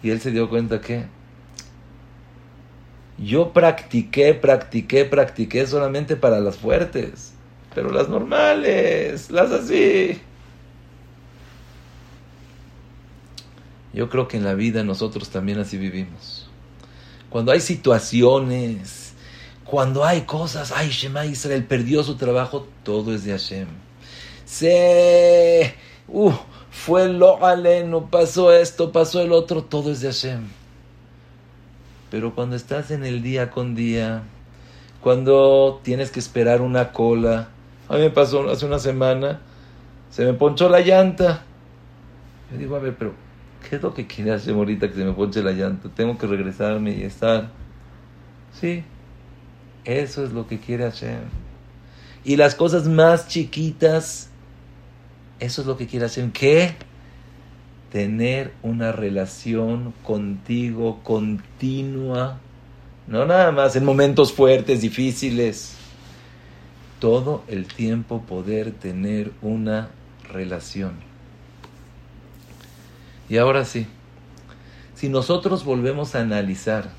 [0.04, 1.06] Y él se dio cuenta que
[3.18, 7.34] yo practiqué, practiqué, practiqué solamente para las fuertes.
[7.74, 10.20] Pero las normales, las así.
[13.94, 16.50] Yo creo que en la vida nosotros también así vivimos.
[17.30, 19.03] Cuando hay situaciones,
[19.74, 23.68] cuando hay cosas, ay, Shema Israel perdió su trabajo, todo es de Hashem.
[24.46, 25.74] Se,
[26.08, 26.32] uh,
[26.70, 27.40] fue lo
[27.88, 30.44] no pasó esto, pasó el otro, todo es de Hashem.
[32.12, 34.22] Pero cuando estás en el día con día,
[35.02, 37.50] cuando tienes que esperar una cola,
[37.90, 39.42] a mí me pasó hace una semana,
[40.12, 41.46] se me ponchó la llanta.
[42.52, 43.14] Yo digo, a ver, pero
[43.68, 45.90] ¿qué es lo que quiere hacer ahorita que se me ponche la llanta?
[45.90, 47.50] Tengo que regresarme y estar.
[48.52, 48.84] Sí,
[49.86, 51.20] eso es lo que quiere hacer.
[52.24, 54.30] Y las cosas más chiquitas,
[55.40, 56.32] eso es lo que quiere hacer.
[56.32, 56.76] ¿Qué?
[57.92, 62.40] Tener una relación contigo continua.
[63.08, 65.76] No nada más en momentos fuertes, difíciles
[67.04, 69.90] todo el tiempo poder tener una
[70.32, 70.94] relación.
[73.28, 73.88] Y ahora sí,
[74.96, 76.92] si nosotros volvemos a analizar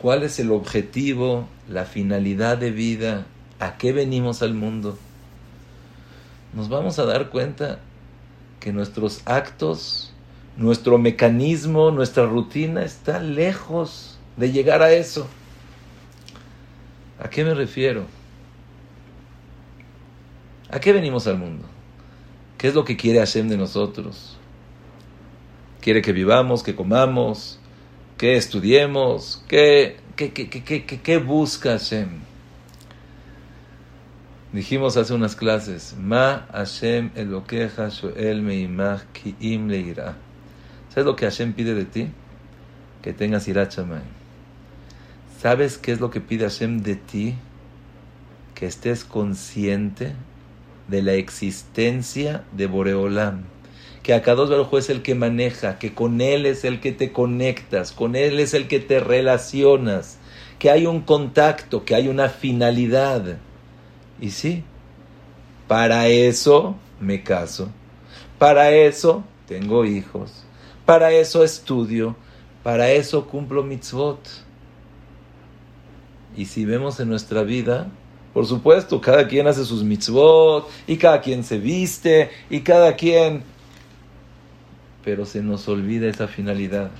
[0.00, 3.26] cuál es el objetivo, la finalidad de vida
[3.58, 4.98] ¿A qué venimos al mundo?
[6.52, 7.78] Nos vamos a dar cuenta
[8.60, 10.12] que nuestros actos,
[10.56, 15.26] nuestro mecanismo, nuestra rutina está lejos de llegar a eso.
[17.18, 18.04] ¿A qué me refiero?
[20.70, 21.64] ¿A qué venimos al mundo?
[22.58, 24.36] ¿Qué es lo que quiere Hashem de nosotros?
[25.80, 27.55] Quiere que vivamos, que comamos,
[28.16, 32.08] que estudiemos, que, que, que, que busca Hashem.
[34.52, 39.68] Dijimos hace unas clases, Ma Hashem Elokeja Shoel Meimach Kiim.
[40.88, 42.08] ¿Sabes lo que Hashem pide de ti?
[43.02, 44.00] Que tengas irachamay.
[45.42, 47.34] ¿Sabes qué es lo que pide Hashem de ti?
[48.54, 50.14] Que estés consciente
[50.88, 53.44] de la existencia de Boreolam.
[54.06, 57.90] Que Akados Baruj es el que maneja, que con él es el que te conectas,
[57.90, 60.18] con él es el que te relacionas,
[60.60, 63.38] que hay un contacto, que hay una finalidad.
[64.20, 64.62] Y sí,
[65.66, 67.68] para eso me caso,
[68.38, 70.44] para eso tengo hijos,
[70.84, 72.14] para eso estudio,
[72.62, 74.20] para eso cumplo mitzvot.
[76.36, 77.88] Y si vemos en nuestra vida,
[78.32, 83.55] por supuesto, cada quien hace sus mitzvot y cada quien se viste y cada quien...
[85.06, 86.90] Pero se nos olvida esa finalidad.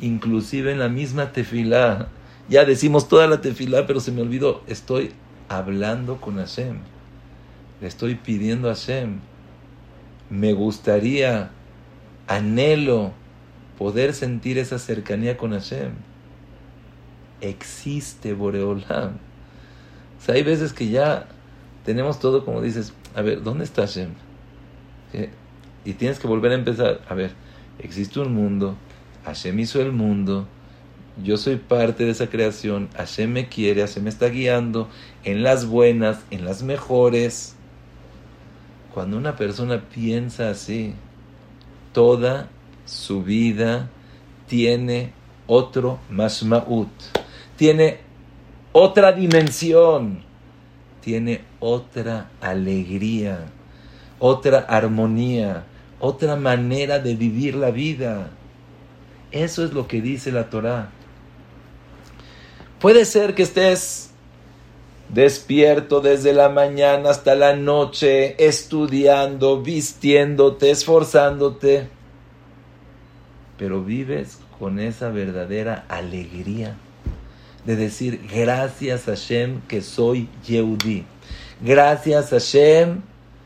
[0.00, 2.08] Inclusive en la misma tefilá.
[2.48, 4.62] Ya decimos toda la tefilá, pero se me olvidó.
[4.66, 5.12] Estoy
[5.50, 6.78] hablando con Hashem.
[7.82, 9.18] Le estoy pidiendo a Hashem.
[10.30, 11.50] Me gustaría,
[12.26, 13.12] anhelo
[13.76, 15.90] poder sentir esa cercanía con Hashem.
[17.42, 19.18] Existe Boreolam
[20.18, 21.26] o sea, hay veces que ya
[21.84, 24.10] tenemos todo como dices, a ver, ¿dónde está Hashem?
[25.88, 27.00] Y tienes que volver a empezar.
[27.08, 27.30] A ver,
[27.78, 28.76] existe un mundo,
[29.24, 30.46] Hashem hizo el mundo,
[31.24, 34.90] yo soy parte de esa creación, Hashem me quiere, Hashem me está guiando
[35.24, 37.56] en las buenas, en las mejores.
[38.92, 40.92] Cuando una persona piensa así,
[41.94, 42.50] toda
[42.84, 43.88] su vida
[44.46, 45.14] tiene
[45.46, 46.90] otro mashma'ut,
[47.56, 48.00] tiene
[48.72, 50.22] otra dimensión,
[51.00, 53.46] tiene otra alegría,
[54.18, 55.64] otra armonía,
[56.00, 58.30] otra manera de vivir la vida.
[59.30, 60.90] Eso es lo que dice la Torah.
[62.80, 64.10] Puede ser que estés
[65.08, 71.88] despierto desde la mañana hasta la noche, estudiando, vistiéndote, esforzándote,
[73.56, 76.76] pero vives con esa verdadera alegría
[77.64, 81.04] de decir gracias a Hashem que soy Yehudi.
[81.60, 83.00] Gracias a Hashem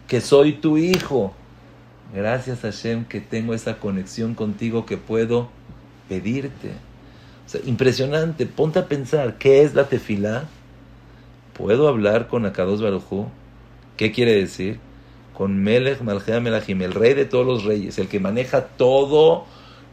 [0.06, 1.34] que soy tu hijo.
[2.14, 5.48] Gracias Hashem que tengo esa conexión contigo que puedo
[6.08, 6.72] pedirte.
[7.64, 8.46] impresionante.
[8.46, 10.44] Ponte a pensar, ¿qué es la tefilá?
[11.54, 13.28] ¿Puedo hablar con Akados Barujú?
[13.96, 14.78] ¿Qué quiere decir?
[15.34, 19.46] Con Melech Malchea Melachim, el rey de todos los reyes, el que maneja todo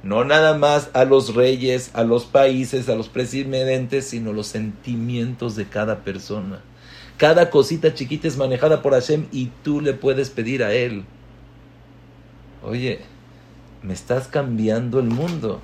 [0.03, 5.55] no nada más a los reyes, a los países, a los presidentes, sino los sentimientos
[5.55, 6.61] de cada persona.
[7.17, 11.03] Cada cosita chiquita es manejada por Hashem y tú le puedes pedir a Él.
[12.63, 12.99] Oye,
[13.81, 15.61] me estás cambiando el mundo.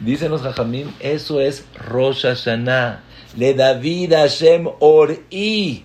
[0.00, 3.02] Dicen los Jajamim, eso es Rosh Hashanah.
[3.36, 5.84] Le David Hashem Or'i.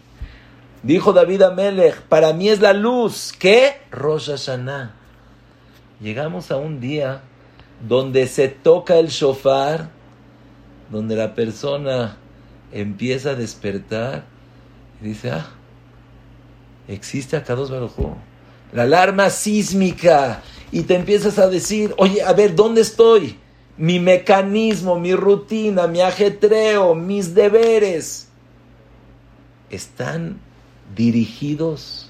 [0.83, 3.33] Dijo David Amelech, para mí es la luz.
[3.37, 3.81] ¿Qué?
[3.91, 4.95] Rosh Hashanah.
[6.01, 7.21] Llegamos a un día
[7.87, 9.89] donde se toca el shofar,
[10.89, 12.17] donde la persona
[12.71, 14.23] empieza a despertar
[15.01, 15.45] y dice, ah,
[16.87, 18.15] existe acá dos Barujú.
[18.73, 20.41] La alarma sísmica.
[20.71, 23.37] Y te empiezas a decir, oye, a ver, ¿dónde estoy?
[23.77, 28.29] Mi mecanismo, mi rutina, mi ajetreo, mis deberes.
[29.69, 30.39] ¿Están
[30.95, 32.09] dirigidos?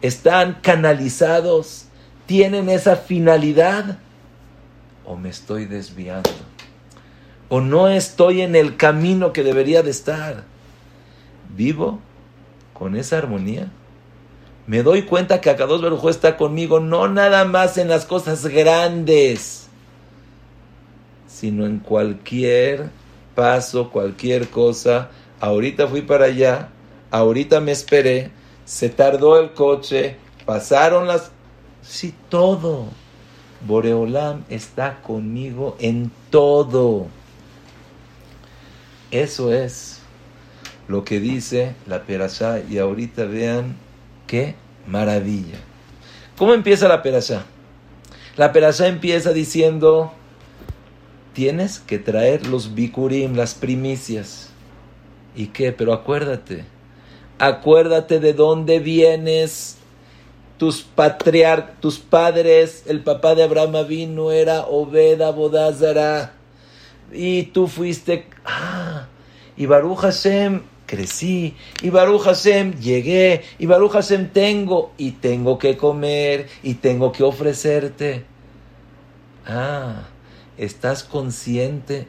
[0.00, 1.84] ¿Están canalizados?
[2.26, 3.98] ¿Tienen esa finalidad?
[5.04, 6.30] o me estoy desviando,
[7.48, 10.44] o no estoy en el camino que debería de estar.
[11.54, 12.00] Vivo
[12.72, 13.70] con esa armonía.
[14.66, 19.66] Me doy cuenta que Akados Baruj está conmigo no nada más en las cosas grandes,
[21.26, 22.90] sino en cualquier
[23.34, 25.10] paso, cualquier cosa.
[25.40, 26.68] Ahorita fui para allá,
[27.10, 28.30] ahorita me esperé,
[28.64, 31.32] se tardó el coche, pasaron las...
[31.82, 32.86] Sí, todo.
[33.66, 37.08] Boreolam está conmigo en todo.
[39.10, 40.00] Eso es
[40.88, 43.76] lo que dice la Perashá y ahorita vean
[44.32, 44.54] qué
[44.86, 45.58] maravilla.
[46.38, 47.44] ¿Cómo empieza la Perashá?
[48.38, 50.10] La Perashá empieza diciendo,
[51.34, 54.48] tienes que traer los bikurim, las primicias.
[55.36, 55.70] ¿Y qué?
[55.72, 56.64] Pero acuérdate,
[57.38, 59.76] acuérdate de dónde vienes.
[60.56, 66.32] Tus patriar, tus padres, el papá de Abraham vino era Obeda Bodazara.
[67.12, 69.08] Y tú fuiste, ah,
[69.58, 70.62] y Baruch Hashem,
[70.92, 77.12] crecí, y Baruch Hashem, llegué, y Baruch Hashem tengo, y tengo que comer, y tengo
[77.12, 78.26] que ofrecerte.
[79.46, 80.02] Ah,
[80.58, 82.08] ¿estás consciente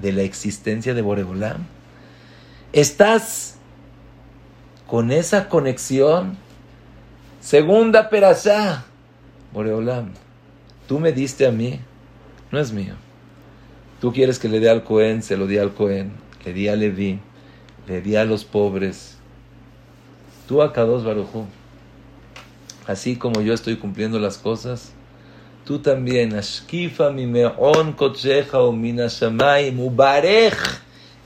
[0.00, 1.66] de la existencia de Boreolam?
[2.72, 3.56] ¿Estás
[4.86, 6.36] con esa conexión?
[7.40, 8.84] Segunda perashá.
[9.52, 10.12] Boreolam,
[10.86, 11.80] tú me diste a mí,
[12.52, 12.94] no es mío.
[14.00, 16.12] Tú quieres que le dé al Cohen, se lo di al Cohen,
[16.44, 17.18] le di a Leví,
[17.90, 19.16] le di a los pobres.
[20.46, 21.46] Tú a Kadosh Barujú.
[22.86, 24.92] Así como yo estoy cumpliendo las cosas,
[25.64, 26.36] tú también.
[26.36, 28.12] Ashkifa mi me'on o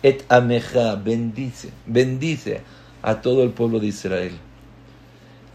[0.02, 2.62] et ameja, bendice, bendice
[3.02, 4.38] a todo el pueblo de Israel.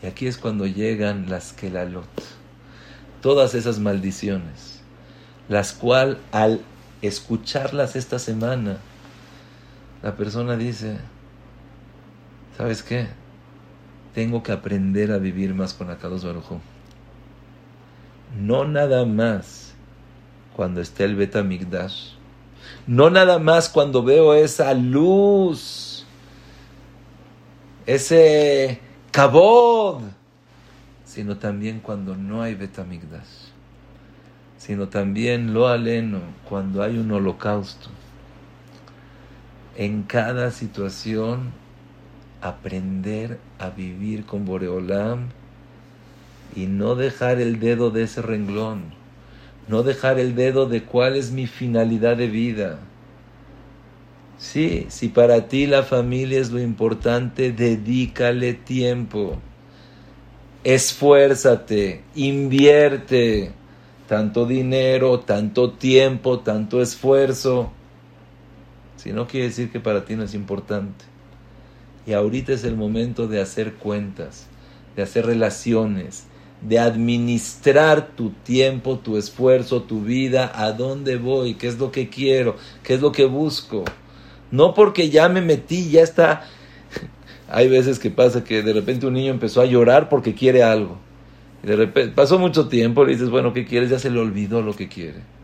[0.04, 2.08] Y aquí es cuando llegan las kelalot,
[3.22, 4.82] todas esas maldiciones,
[5.50, 6.62] las cuales al
[7.02, 8.78] escucharlas esta semana,
[10.02, 10.98] la persona dice,
[12.58, 13.08] ¿sabes qué?
[14.14, 16.60] Tengo que aprender a vivir más con Akados Baruj
[18.38, 19.74] No nada más
[20.56, 22.14] cuando esté el Betamigdash,
[22.88, 26.06] no nada más cuando veo esa luz,
[27.86, 28.80] ese
[29.12, 30.02] cabod,
[31.06, 33.52] sino también cuando no hay Betamigdash,
[34.58, 37.90] sino también lo aleno, cuando hay un holocausto.
[39.76, 41.52] En cada situación,
[42.42, 45.30] aprender a vivir con Boreolam
[46.56, 49.00] y no dejar el dedo de ese renglón
[49.70, 52.80] no dejar el dedo de cuál es mi finalidad de vida.
[54.40, 59.38] Sí, si para ti la familia es lo importante, dedícale tiempo.
[60.64, 63.52] Esfuérzate, invierte
[64.08, 67.72] tanto dinero, tanto tiempo, tanto esfuerzo.
[69.02, 71.06] Si no quiere decir que para ti no es importante.
[72.06, 74.48] Y ahorita es el momento de hacer cuentas,
[74.98, 76.26] de hacer relaciones,
[76.62, 82.10] de administrar tu tiempo, tu esfuerzo, tu vida, a dónde voy, qué es lo que
[82.10, 83.86] quiero, qué es lo que busco.
[84.52, 86.44] No porque ya me metí, ya está.
[87.50, 90.98] Hay veces que pasa que de repente un niño empezó a llorar porque quiere algo.
[91.64, 93.92] De repente pasó mucho tiempo, le dices, bueno, ¿qué quieres?
[93.92, 95.39] Ya se le olvidó lo que quiere.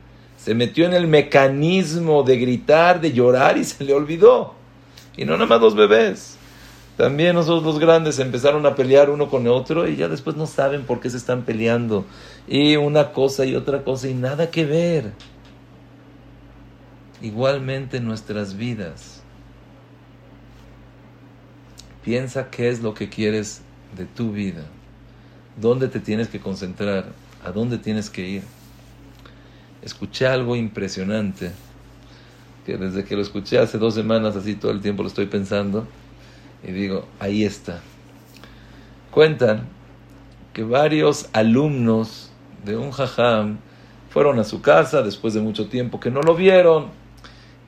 [0.46, 4.54] Se metió en el mecanismo de gritar, de llorar y se le olvidó.
[5.18, 6.38] Y no nada más los bebés.
[6.98, 10.46] También nosotros los grandes empezaron a pelear uno con el otro y ya después no
[10.46, 12.06] saben por qué se están peleando.
[12.48, 15.14] Y una cosa y otra cosa y nada que ver.
[17.24, 19.24] Igualmente nuestras vidas.
[22.04, 23.64] Piensa qué es lo que quieres
[23.98, 24.64] de tu vida.
[25.60, 27.06] ¿Dónde te tienes que concentrar?
[27.44, 28.44] ¿A dónde tienes que ir?
[29.86, 31.52] Escuché algo impresionante,
[32.66, 35.88] que desde que lo escuché hace dos semanas, así todo el tiempo lo estoy pensando
[36.68, 37.82] y digo, ahí está.
[39.12, 39.68] Cuentan
[40.54, 42.32] que varios alumnos
[42.66, 43.60] de un jajam
[44.10, 46.88] fueron a su casa después de mucho tiempo que no lo vieron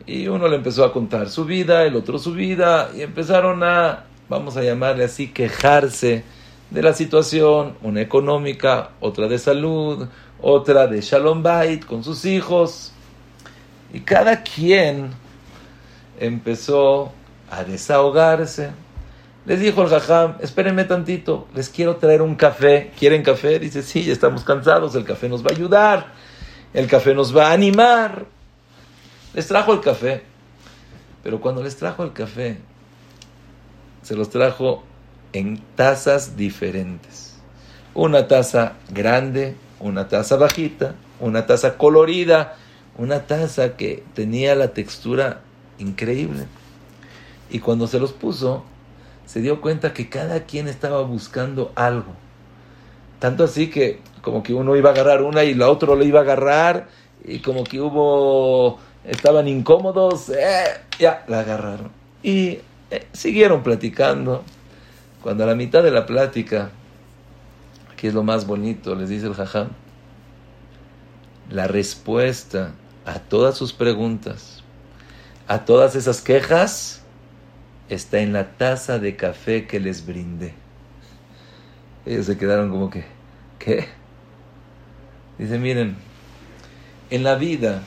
[0.08, 4.06] y uno le empezó a contar su vida, el otro su vida y empezaron a,
[4.28, 6.24] vamos a llamarle así, quejarse
[6.72, 10.08] de la situación, una económica, otra de salud,
[10.42, 12.92] otra de Shalom Bait con sus hijos.
[13.94, 15.12] Y cada quien
[16.20, 17.12] empezó
[17.50, 18.72] a desahogarse,
[19.46, 22.92] les dijo el jajam, espérenme tantito, les quiero traer un café.
[23.00, 23.60] ¿Quieren café?
[23.60, 26.08] Dice, sí, ya estamos cansados, el café nos va a ayudar,
[26.74, 28.26] el café nos va a animar.
[29.34, 30.24] Les trajo el café,
[31.24, 32.58] pero cuando les trajo el café,
[34.02, 34.84] se los trajo
[35.32, 37.38] en tazas diferentes.
[37.94, 42.56] Una taza grande, una taza bajita, una taza colorida,
[42.98, 45.42] una taza que tenía la textura
[45.78, 46.48] increíble.
[47.50, 48.64] Y cuando se los puso,
[49.26, 52.14] se dio cuenta que cada quien estaba buscando algo.
[53.20, 56.20] Tanto así que como que uno iba a agarrar una y la otro lo iba
[56.20, 56.88] a agarrar
[57.24, 61.92] y como que hubo, estaban incómodos, eh, ya la agarraron.
[62.24, 62.60] Y
[62.90, 64.44] eh, siguieron platicando.
[65.22, 66.72] Cuando a la mitad de la plática,
[67.98, 69.70] que es lo más bonito, les dice el jajam,
[71.50, 72.74] la respuesta
[73.06, 74.64] a todas sus preguntas,
[75.48, 77.02] a todas esas quejas,
[77.90, 80.54] está en la taza de café que les brindé.
[82.06, 83.04] Ellos se quedaron como que,
[83.60, 83.88] ¿qué?
[85.38, 85.98] Dice, miren,
[87.10, 87.84] en la vida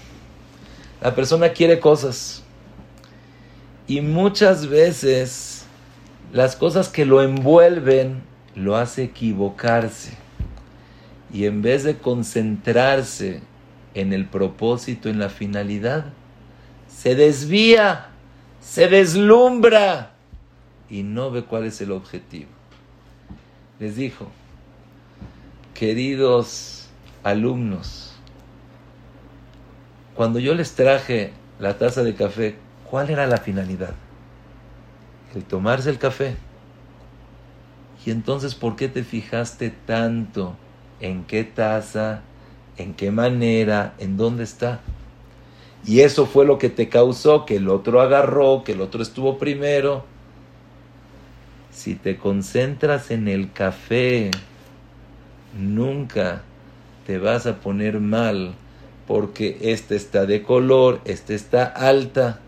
[1.01, 2.43] la persona quiere cosas
[3.87, 5.65] Y muchas veces
[6.33, 10.13] las cosas que lo envuelven lo hace equivocarse.
[11.33, 13.41] Y en vez de concentrarse
[13.95, 16.07] en el propósito, en la finalidad,
[16.89, 18.09] se desvía,
[18.61, 20.13] se deslumbra
[20.89, 22.51] y no ve cuál es el objetivo.
[23.79, 24.29] Les dijo,
[25.75, 26.89] queridos
[27.23, 28.13] alumnos,
[30.15, 32.57] cuando yo les traje la taza de café,
[32.91, 33.95] ¿cuál era la finalidad?
[35.35, 36.37] El tomarse el café.
[38.05, 40.57] Y entonces, ¿por qué te fijaste tanto
[41.01, 42.23] en qué taza,
[42.77, 44.81] en qué manera, en dónde está?
[45.85, 49.39] Y eso fue lo que te causó que el otro agarró, que el otro estuvo
[49.39, 50.05] primero.
[51.71, 54.31] Si te concentras en el café,
[55.59, 56.43] nunca
[57.07, 58.55] te vas a poner mal
[59.07, 62.39] porque este está de color, este está alta,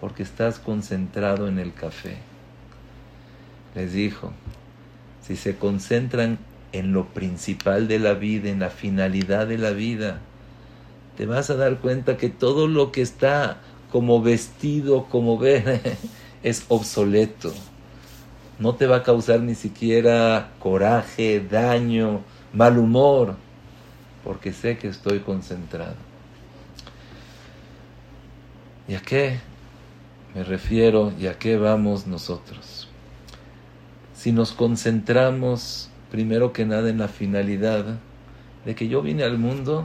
[0.00, 2.16] porque estás concentrado en el café.
[3.74, 4.32] Les dijo,
[5.28, 6.38] si se concentran
[6.72, 10.18] en lo principal de la vida, en la finalidad de la vida,
[11.16, 13.58] te vas a dar cuenta que todo lo que está
[13.92, 15.80] como vestido, como ve,
[16.42, 17.52] es obsoleto.
[18.58, 22.22] No te va a causar ni siquiera coraje, daño,
[22.52, 23.36] mal humor
[24.28, 25.96] porque sé que estoy concentrado.
[28.86, 29.38] ¿Y a qué
[30.34, 32.77] me refiero y a qué vamos nosotros?
[34.18, 37.84] Si nos concentramos primero que nada en la finalidad
[38.64, 39.84] de que yo vine al mundo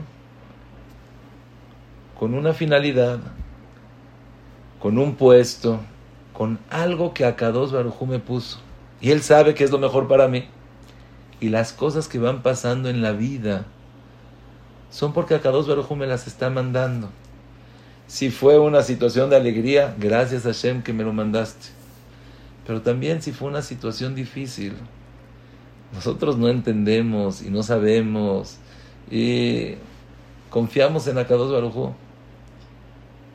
[2.17, 3.19] con una finalidad,
[4.79, 5.81] con un puesto,
[6.33, 8.57] con algo que Akados Barujú me puso.
[8.99, 10.45] Y él sabe que es lo mejor para mí.
[11.39, 13.65] Y las cosas que van pasando en la vida
[14.89, 17.11] son porque Akados Baruj me las está mandando.
[18.07, 21.82] Si fue una situación de alegría, gracias a Hashem que me lo mandaste.
[22.65, 24.73] Pero también si fue una situación difícil,
[25.93, 28.57] nosotros no entendemos y no sabemos
[29.11, 29.75] y
[30.49, 31.91] confiamos en Akados Baruj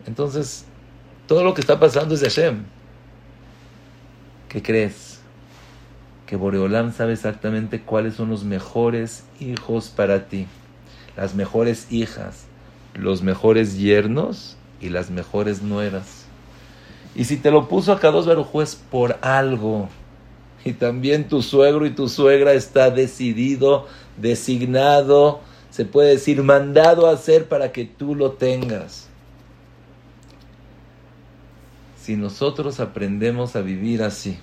[0.07, 0.65] Entonces,
[1.27, 2.65] todo lo que está pasando es de Hashem.
[4.49, 5.21] ¿Qué crees?
[6.27, 10.47] Que Boreolam sabe exactamente cuáles son los mejores hijos para ti
[11.19, 12.45] las mejores hijas,
[12.95, 16.18] los mejores yernos y las mejores nueras.
[17.15, 19.89] Y si te lo puso a dos Barujú por algo.
[20.65, 23.87] Y también tu suegro y tu suegra está decidido,
[24.17, 25.41] designado,
[25.71, 29.09] se puede decir, mandado a hacer para que tú lo tengas.
[32.01, 34.39] Si nosotros aprendemos a vivir así,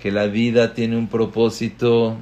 [0.00, 2.16] que la vida tiene un propósito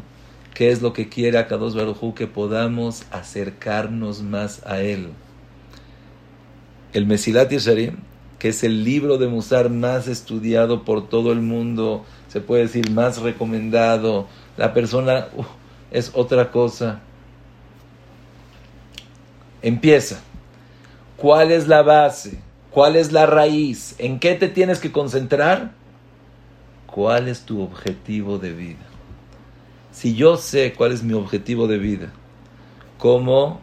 [0.55, 2.15] ¿Qué es lo que quiere Akados Barujú?
[2.15, 5.09] Que podamos acercarnos más a Él.
[6.93, 7.97] El Mesilat Yesharim,
[8.43, 12.91] que es el libro de Musar más estudiado por todo el mundo, se puede decir
[12.91, 14.27] más recomendado,
[14.57, 15.29] la persona
[15.93, 17.03] es otra cosa.
[19.63, 20.21] Empieza.
[21.17, 22.41] ¿Cuál es la base?
[22.73, 23.95] ¿Cuál es la raíz?
[23.99, 25.71] ¿En qué te tienes que concentrar?
[26.87, 28.87] ¿Cuál es tu objetivo de vida?
[29.93, 32.11] si yo sé cuál es mi objetivo de vida,
[32.99, 33.61] como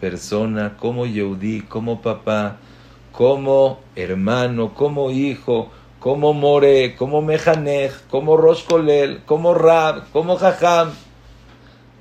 [0.00, 2.56] persona, como Yehudi, como papá,
[3.20, 8.64] como hermano, como hijo, como More, como Mejanej, como Rosh
[9.26, 10.92] como Rab, como Jajam.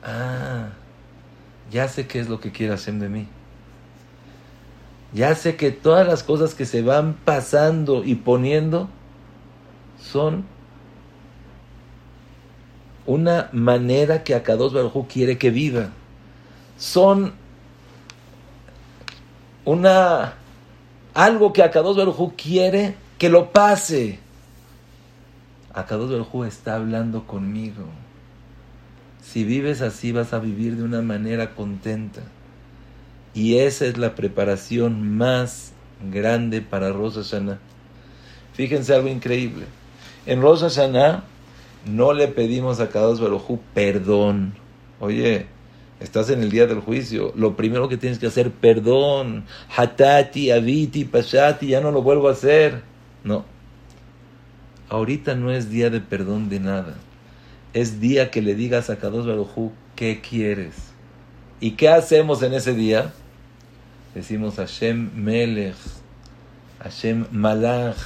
[0.02, 0.70] Ah,
[1.70, 3.28] ya sé qué es lo que quiere hacer de mí.
[5.12, 8.88] Ya sé que todas las cosas que se van pasando y poniendo
[10.02, 10.46] son
[13.06, 15.90] una manera que Akados Baruj quiere que viva.
[16.78, 17.34] Son
[19.66, 20.36] una
[21.20, 24.20] algo que Akados Baruj quiere que lo pase.
[25.74, 27.84] Akados Baruj está hablando conmigo.
[29.22, 32.22] Si vives así vas a vivir de una manera contenta.
[33.34, 35.74] Y esa es la preparación más
[36.10, 37.60] grande para Rosa Hashanah.
[38.54, 39.66] Fíjense algo increíble.
[40.26, 41.26] En Rosa Hashanah
[41.86, 44.54] no le pedimos a Kadosh Barujú perdón.
[45.02, 45.48] Oye,
[46.00, 47.34] estás en el día del juicio.
[47.36, 49.46] Lo primero que tienes que hacer, perdón.
[49.76, 52.82] Hatati, Aviti, Pashati, ya no lo vuelvo a hacer.
[53.24, 53.46] No.
[54.90, 56.96] Ahorita no es día de perdón de nada.
[57.74, 60.76] Es día que le digas a Kadosh Barujú qué quieres.
[61.60, 63.12] ¿Y qué hacemos en ese día?
[64.16, 65.76] Decimos Hashem Melech,
[66.80, 67.98] Hashem Malach.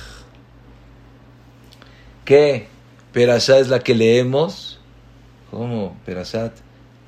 [2.26, 2.68] ¿Qué?
[3.14, 4.80] Perashá es la que leemos.
[5.52, 5.96] ¿Cómo?
[6.06, 6.54] Perashat,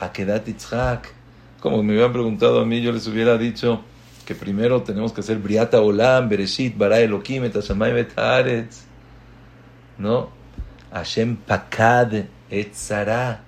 [0.06, 1.14] Akedat Itzhak.
[1.60, 3.82] Como me hubieran preguntado a mí, yo les hubiera dicho
[4.26, 8.84] que primero tenemos que hacer Briata Olam, Bereshit, Bara Elohim, Etashamay Betaretz.
[9.98, 10.30] ¿No?
[10.92, 13.42] Hashem Pakad Etzara.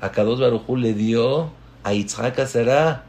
[0.00, 1.50] A Kadosh Baruchu le dio
[1.82, 3.04] a Yitzhak Azara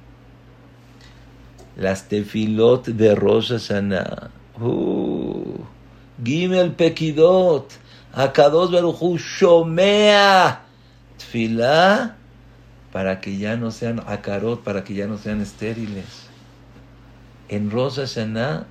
[1.79, 4.29] las tefilot de Rosh Hashanah.
[4.59, 5.63] Uh,
[6.21, 7.71] Gimel Pekidot.
[8.13, 10.59] A Kadosh Baruchu Shomea.
[11.17, 12.18] Tfilah
[12.91, 16.27] para que ya no sean akarot, para que ya no sean estériles.
[17.47, 18.65] En Rosh Hashanah,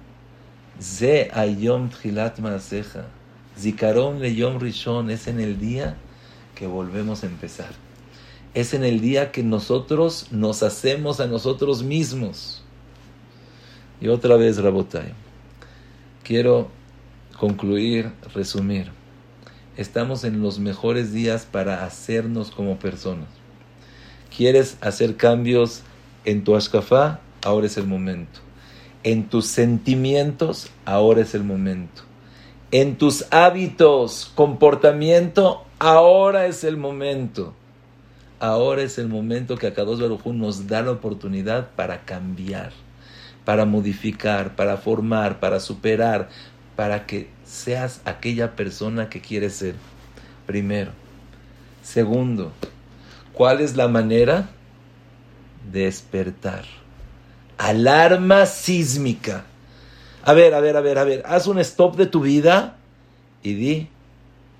[0.81, 3.07] Ze Ayom Tchilat Maaseja,
[3.59, 5.97] Zikaron Le Yom Rishon, es en el día
[6.55, 7.71] que volvemos a empezar.
[8.55, 12.64] Es en el día que nosotros nos hacemos a nosotros mismos.
[14.01, 15.12] Y otra vez, Rabotai,
[16.25, 16.71] quiero
[17.39, 18.91] concluir, resumir.
[19.77, 23.38] Estamos en los mejores días para hacernos como personas
[24.39, 25.82] ¿Quieres hacer cambios
[26.24, 27.18] en tu ashkafá?
[27.45, 28.39] Ahora es el momento.
[29.03, 32.03] En tus sentimientos, ahora es el momento.
[32.70, 37.53] En tus hábitos, comportamiento, ahora es el momento.
[38.39, 42.70] Ahora es el momento que Akados Barujú nos da la oportunidad para cambiar,
[43.45, 46.28] para modificar, para formar, para superar,
[46.76, 49.74] para que seas aquella persona que quieres ser.
[50.47, 50.93] Primero.
[51.82, 52.53] Segundo,
[53.39, 54.49] ¿Cuál es la manera?
[55.70, 56.64] Despertar.
[57.57, 59.45] Alarma sísmica.
[60.24, 61.22] A ver, a ver, a ver, a ver.
[61.24, 62.78] Haz un stop de tu vida
[63.45, 63.89] y di,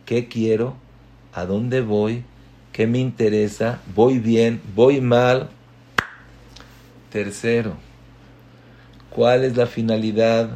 [0.07, 0.77] ¿qué quiero?
[1.35, 2.23] ¿A dónde voy?
[2.71, 3.81] ¿Qué me interesa?
[3.97, 4.63] ¿Voy bien?
[4.77, 5.49] ¿Voy mal?
[7.11, 7.75] Tercero,
[9.11, 10.51] ¿cuál es la finalidad?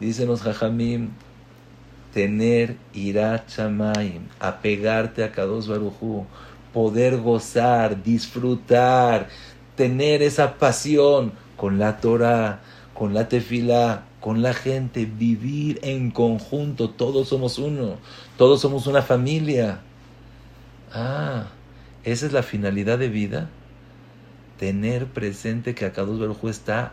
[0.00, 1.10] Dicen los jajamim,
[2.12, 6.26] tener irat chamaim, apegarte a Kados Barujú
[6.72, 9.28] poder gozar, disfrutar,
[9.76, 12.60] tener esa pasión con la Torah,
[12.94, 17.96] con la tefila, con la gente, vivir en conjunto, todos somos uno,
[18.36, 19.80] todos somos una familia.
[20.92, 21.46] Ah,
[22.04, 23.50] esa es la finalidad de vida,
[24.58, 26.92] tener presente que Akados Baruj está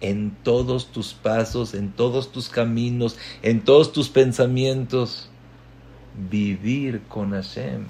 [0.00, 5.28] en todos tus pasos, en todos tus caminos, en todos tus pensamientos.
[6.30, 7.86] Vivir con Hashem.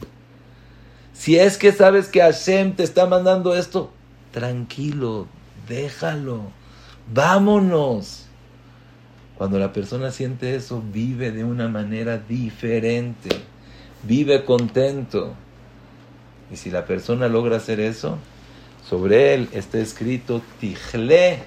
[1.19, 3.91] Si es que sabes que Hashem te está mandando esto,
[4.33, 5.27] tranquilo,
[5.67, 6.43] déjalo,
[7.13, 8.27] vámonos.
[9.37, 13.31] Cuando la persona siente eso, vive de una manera diferente,
[14.05, 15.35] vive contento.
[16.53, 18.19] Y si la persona logra hacer eso,
[18.89, 21.43] sobre él está escrito Tijle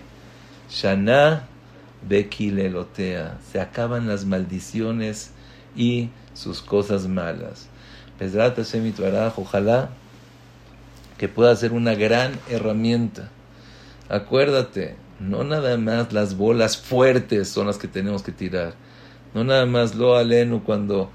[0.69, 1.47] Shana
[2.07, 3.37] Bekilelotea.
[3.49, 5.31] Se acaban las maldiciones
[5.75, 7.68] y sus cosas malas
[9.37, 9.89] ojalá
[11.17, 13.29] que pueda ser una gran herramienta.
[14.09, 18.73] Acuérdate, no nada más las bolas fuertes son las que tenemos que tirar.
[19.33, 21.09] No nada más lo aleno cuando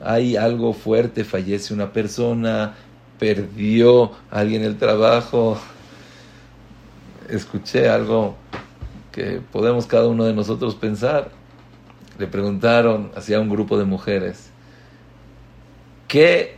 [0.00, 2.74] hay algo fuerte, fallece una persona,
[3.18, 5.58] perdió alguien el trabajo.
[7.28, 8.36] Escuché algo
[9.12, 11.30] que podemos cada uno de nosotros pensar.
[12.18, 14.50] Le preguntaron hacia un grupo de mujeres,
[16.12, 16.56] ¿Qué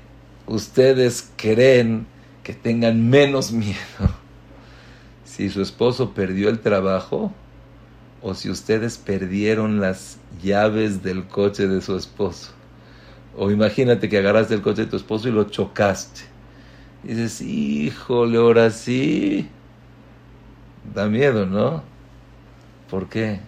[0.48, 2.08] ustedes creen
[2.42, 3.78] que tengan menos miedo?
[5.24, 7.32] Si su esposo perdió el trabajo
[8.20, 12.50] o si ustedes perdieron las llaves del coche de su esposo.
[13.36, 16.22] O imagínate que agarraste el coche de tu esposo y lo chocaste.
[17.04, 19.48] Y dices, híjole, ahora sí.
[20.94, 21.84] Da miedo, ¿no?
[22.90, 23.38] ¿Por qué?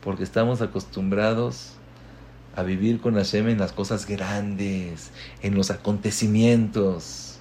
[0.00, 1.74] Porque estamos acostumbrados
[2.56, 5.10] a vivir con Hashem en las cosas grandes,
[5.42, 7.38] en los acontecimientos.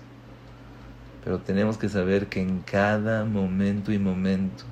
[1.23, 4.63] Pero tenemos que saber que en cada momento y momento,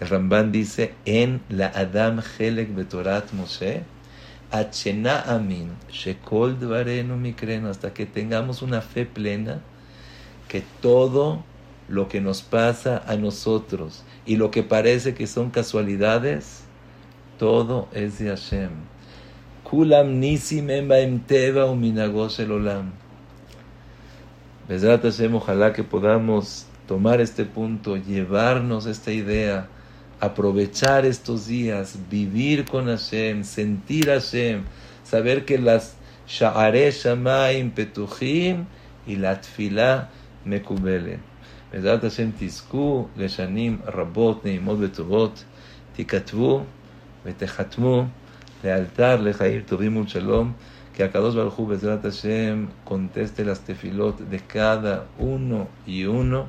[0.00, 3.82] el Ramban dice, en la Adam Helek Betorat Moshe,
[4.50, 9.60] Achena Amin, Shekol Dvarenu Mikreno, hasta que tengamos una fe plena,
[10.48, 11.44] que todo
[11.88, 16.62] lo que nos pasa a nosotros y lo que parece que son casualidades,
[17.38, 18.93] todo es de Hashem
[19.73, 20.67] Kulam nisim
[21.27, 22.91] teva el olam.
[25.33, 29.67] ojalá que podamos tomar este punto, llevarnos esta idea,
[30.19, 34.63] aprovechar estos días, vivir con Hashem, sentir Hashem,
[35.03, 35.95] saber que las
[36.27, 38.65] sha'are shamayim petuchim
[39.05, 40.09] y la tfila
[40.45, 41.19] mekubele.
[41.71, 45.43] בעזרת השם תזכו לשנים רבות, נעימות וטובות,
[45.93, 46.63] תיכתבו
[47.25, 48.05] ותחתמו
[48.64, 50.54] lealtar, lejair, tuvimos shalom,
[50.96, 56.48] que a Kadosh Baruj Bezrat Hashem conteste las tefilot de cada uno y uno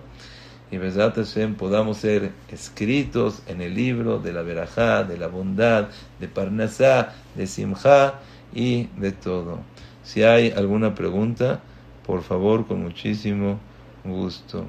[0.71, 5.89] y Besat Hashem podamos ser escritos en el libro de la verajá, de la bondad,
[6.19, 8.15] de Parnasá, de Simjá
[8.53, 9.59] y de todo.
[10.03, 11.59] Si hay alguna pregunta,
[12.05, 13.59] por favor, con muchísimo
[14.03, 14.65] gusto.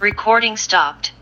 [0.00, 1.12] Recording stopped.